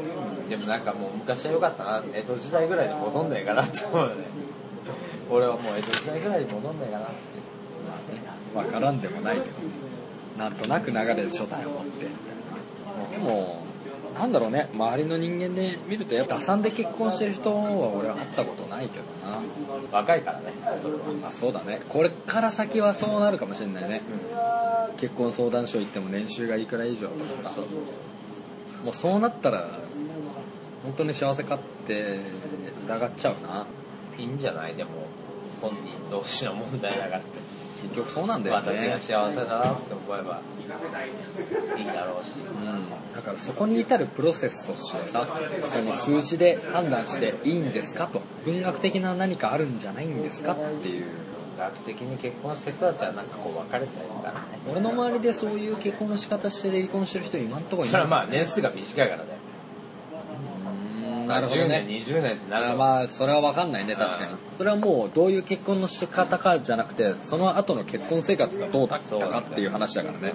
[0.49, 4.25] でもなんかもう昔は良かったな江戸時代ぐらいに戻んねえかなって思うよね。
[5.29, 8.57] 俺はもう江戸時代ぐらいに戻んねえかなって。
[8.57, 9.53] わからんでもないけど。
[10.37, 12.35] なんとなく流れで初対を持ってみたい
[13.05, 13.09] な。
[13.09, 13.63] でも
[14.13, 14.69] なんだろうね。
[14.73, 19.39] 周りの人間で見るとやっぱ打算で結婚してる人は俺は会ったことないけどな。
[19.91, 20.53] 若いからね。
[20.81, 21.81] それはまあそうだね。
[21.89, 24.01] これから先はそうなるかもしれないね。
[24.97, 27.51] 結婚相談所行っても年収がいくら以上とかさ。
[28.83, 29.69] もうそうなったら
[30.83, 32.19] 本当に幸せかって
[32.85, 33.65] 疑っちゃうな。
[34.17, 34.75] いいんじゃない？
[34.75, 34.89] でも
[35.61, 37.21] 本人同士の問題だから
[37.81, 38.67] 結局そうなんだよね。
[38.67, 40.41] 私が幸せだなって思えば
[41.77, 42.33] いいだろうし。
[42.37, 45.27] うん、だからそこに至るプロセスとしてさ
[45.67, 51.05] その数字で判断していいんですかと文学的な何かあるんじゃないんですかっていう。
[51.61, 54.39] 学的に結婚した人たちはなんかこう別れちゃうからね。
[54.69, 57.91] 俺の周りでそういう結婚の仕方して離婚してる人今んところいない。
[57.91, 61.85] それはまあ年数が短いからねうーんなるほどね。
[61.87, 62.71] 10年、20年ってなる。
[62.71, 62.77] と。
[62.77, 64.31] まあそれは分かんないね確かに。
[64.31, 70.33] うんそれはもうどういう結婚の仕方かじゃなくてその後の結婚生活がどうだったかっていう話だからね。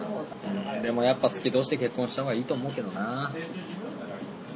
[0.77, 0.83] うん。
[0.83, 3.31] でもやっぱ好き同士で結婚した方がいいと思うけどな。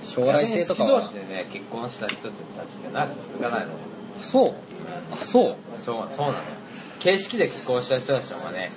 [0.02, 1.00] 将来性とかは。
[1.00, 2.32] 同士でね、結婚した人たち
[2.92, 3.72] が長く続かないの。
[4.20, 4.54] そう。
[5.12, 5.56] あそう。
[5.76, 6.42] そう、そうなのよ。
[6.98, 8.70] 形式で結婚した人たちの方がね、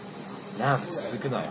[0.60, 1.46] 長く続くのよ。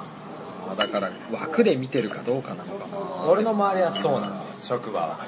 [0.71, 3.31] あだから枠で見てるかどうかなのかな。
[3.31, 5.27] 俺の周りはそうなのよ、職場は。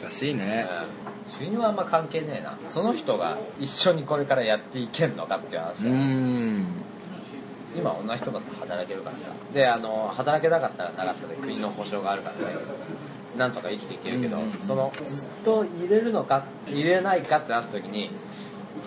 [0.00, 0.66] 難しいね。
[1.00, 2.56] うん収入はあんま関係ねえな。
[2.68, 5.94] その人が一緒にこれからやっていけんのかっていう話うだよ。
[5.96, 6.66] ん。
[7.76, 9.32] 今同じ人だって働けるからさ。
[9.52, 12.54] であの働けなかったらなかったで国の保障があるからね。
[13.36, 18.10] なんとか生きていけるけど、うんそのずっと入れるのか入れないかってなった時に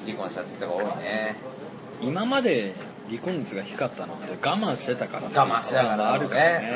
[0.05, 1.36] 離婚したって人が多いね。
[2.01, 2.74] 今まで
[3.10, 6.72] 離婚率が低かったのって我慢してたから我慢してたからあるからね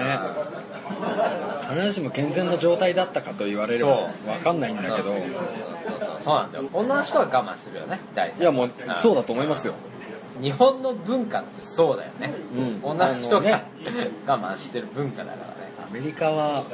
[1.74, 5.15] 必ずしも健全な状態だったかと言われれば分かんないんだけど。
[6.19, 6.69] そうなんだよ。
[6.74, 7.99] 女の人は我慢するよね。
[8.15, 8.39] 大体。
[8.39, 9.74] いやもうそうだだと思いますよ。
[10.41, 12.80] 日本の文化ってそうだよね、うん。
[12.84, 13.63] 女の人が
[14.26, 15.53] 我慢してる文化だからね。
[15.89, 16.65] アメリカは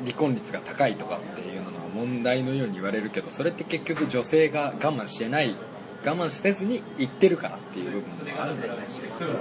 [0.00, 5.56] 離婚率が高いとかっていうのが問題のように言われるけどそれって結局女性が我慢してない
[6.04, 8.86] 我慢せずに言ってるからっていう部分もあるんだよね。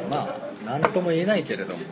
[0.10, 1.84] まあ何とも言えないけれども。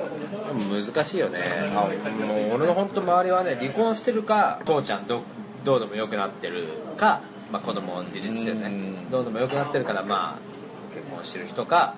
[0.71, 1.39] 難しいよね。
[1.75, 1.87] あ
[2.25, 5.21] もう俺の本当周りはね離婚してるか父ちゃんど
[5.63, 8.61] どうでもよくなってるか、まあ、子供を自立してね。
[8.65, 9.09] うん。
[9.11, 11.95] どうでもよくなってるからまあ結婚してる人か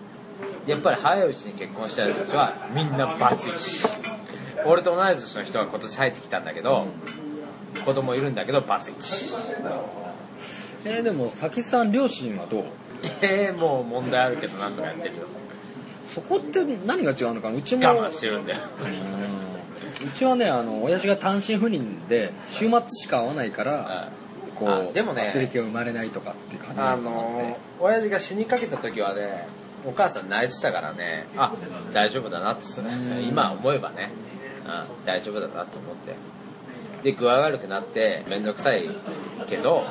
[0.66, 3.88] やっぱり早いうちに結婚した人たちはみんなバツイチ。
[4.66, 6.88] 俺と同い年の人が今年入ってきたんだけど、
[7.86, 9.34] 子供いるんだけどバツイチ
[10.88, 12.64] えーでも佐木さん両親はどう？
[13.22, 15.28] えー、もう問題あるけどなんとかやってるよ。
[16.06, 17.58] そこって何が違うのかな？
[17.58, 18.60] うちも我慢してるんだよ。
[20.06, 24.12] うちはねあの親父が単身赴任で週末しか会わないから
[24.56, 29.48] こあうでもね圧力が生まれないとかっていう感じなあの親父が死にかけた時はね
[29.86, 31.54] お母さん泣いてたからねあ
[31.94, 32.64] 大丈夫だなって
[33.28, 34.12] 今思えばね、
[34.66, 36.16] うん、大丈夫だなと思って。
[37.04, 38.90] で具合悪くなって面倒くさい
[39.48, 39.86] けど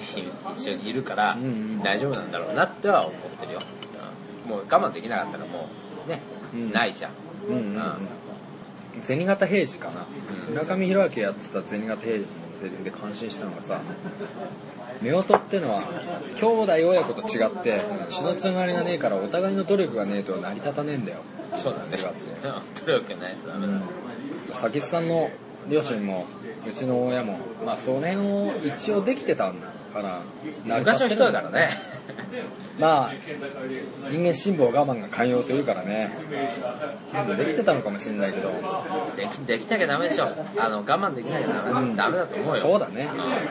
[0.00, 3.60] 一緒にいるからうんうん大丈夫なんだろうなっては思ってるよ、
[4.44, 5.68] うん、もう我慢できなかったらも
[6.06, 6.22] うね、
[6.54, 6.72] うん。
[6.72, 7.12] ないじゃん。
[7.48, 9.02] うんうんうん。
[9.02, 10.06] 銭形平次かな、
[10.48, 10.54] うん。
[10.54, 12.26] 村上弘明やってた銭形平次の
[12.60, 13.80] セリフで感心したのがさ
[15.00, 15.82] 夫婦ってのは
[16.34, 21.18] 兄弟親子と違って血のつながりがねえからお互いの努力がねえと成り立たねえんだよ。
[21.56, 21.86] そうだね。
[21.86, 21.90] っ
[22.74, 23.80] て努力ないとダメだ、
[24.50, 25.30] 佐吉さんの
[25.68, 26.26] 両親も
[26.66, 29.68] うちの親もまあその辺を一応できてたんだ
[30.02, 30.22] か
[30.66, 31.98] ら昔の人だからね。
[32.78, 33.12] まあ
[34.10, 36.10] 人間辛抱我慢が寛容というからね。
[37.36, 38.50] できてたのかもしれないけど。
[39.16, 40.28] できできなきゃダメでしょ。
[40.56, 41.96] あの我慢できなきゃダメ,、うん。
[41.96, 42.62] ダメだと思うよ。
[42.62, 43.08] そうだね。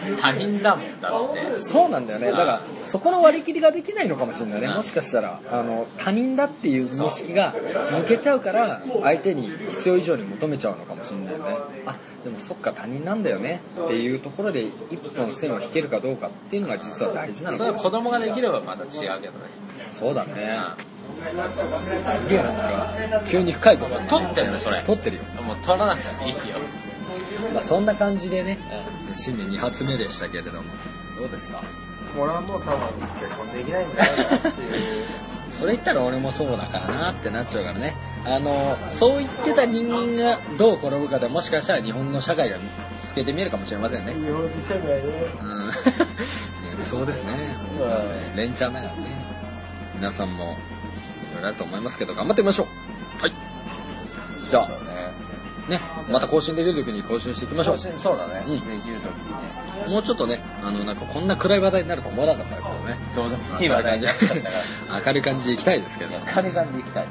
[0.09, 1.59] うん他人だもんだって。
[1.59, 2.31] そうなんだよね。
[2.31, 4.67] だからそこの割り切りができないのかもしれないね。
[4.67, 7.53] もしかしたらあの他人だっていう認識が
[7.91, 11.45] 抜けちゃうから相手に必要以上に求めちゃうのかもしれないよね。
[11.85, 13.61] あでもそっか他人なんだよね。
[13.85, 18.29] っていうところで一本線を引けるかどうかっていうのが実は大事なのそれは子かもしれない。
[18.29, 18.89] 供ができればまた違う
[19.21, 19.39] けどね。
[19.89, 20.59] そうだね。
[22.05, 24.83] すげえなんか急に深いところ撮ってるのそれ。
[24.83, 26.37] 撮ってるよ、もう取らなくていいよ。
[27.53, 28.57] まあ、そんな感じでね
[29.13, 30.63] 新年2発目でしたけれども。
[31.17, 31.61] どうですか？
[32.17, 34.11] 俺はもう多分結婚できないんだよ
[34.49, 35.05] っていう。
[35.51, 37.95] それ言ったら俺もそうだからなってなっちゃうからね。
[38.27, 42.57] あの、そう言ってた人間がどう転ぶかでもしかしたら日本の社会が
[42.97, 44.13] 透けて見えるかもしれませんね。
[44.13, 45.01] 日本の社会ね
[45.41, 45.71] うん。
[46.77, 47.55] 理想ですね。
[48.35, 49.25] 連チャンだからね。
[49.95, 50.57] 皆さんも
[51.31, 53.21] いろいろあると思いますけど頑張ってみましょう。
[53.21, 53.33] はい。
[54.49, 54.69] じゃあ、
[55.67, 57.77] ね、また更新できる時に更新していきましょう。
[57.77, 62.97] そうだね、うんできる時にねもうちょっとね、あの、なんかこんな暗い話題になると思わなかったですけどね。
[63.15, 64.49] どうでもいい話題になっちゃったか
[64.89, 66.11] ら 明るい感じでいきたいですけど。
[66.35, 67.05] 明るい感じでいきたい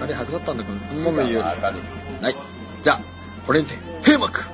[0.00, 1.44] 明るいはずだったんだけど、このまま言う。
[1.44, 2.36] 明るいはい。
[2.82, 3.00] じゃあ、
[3.46, 4.50] これにて、閉幕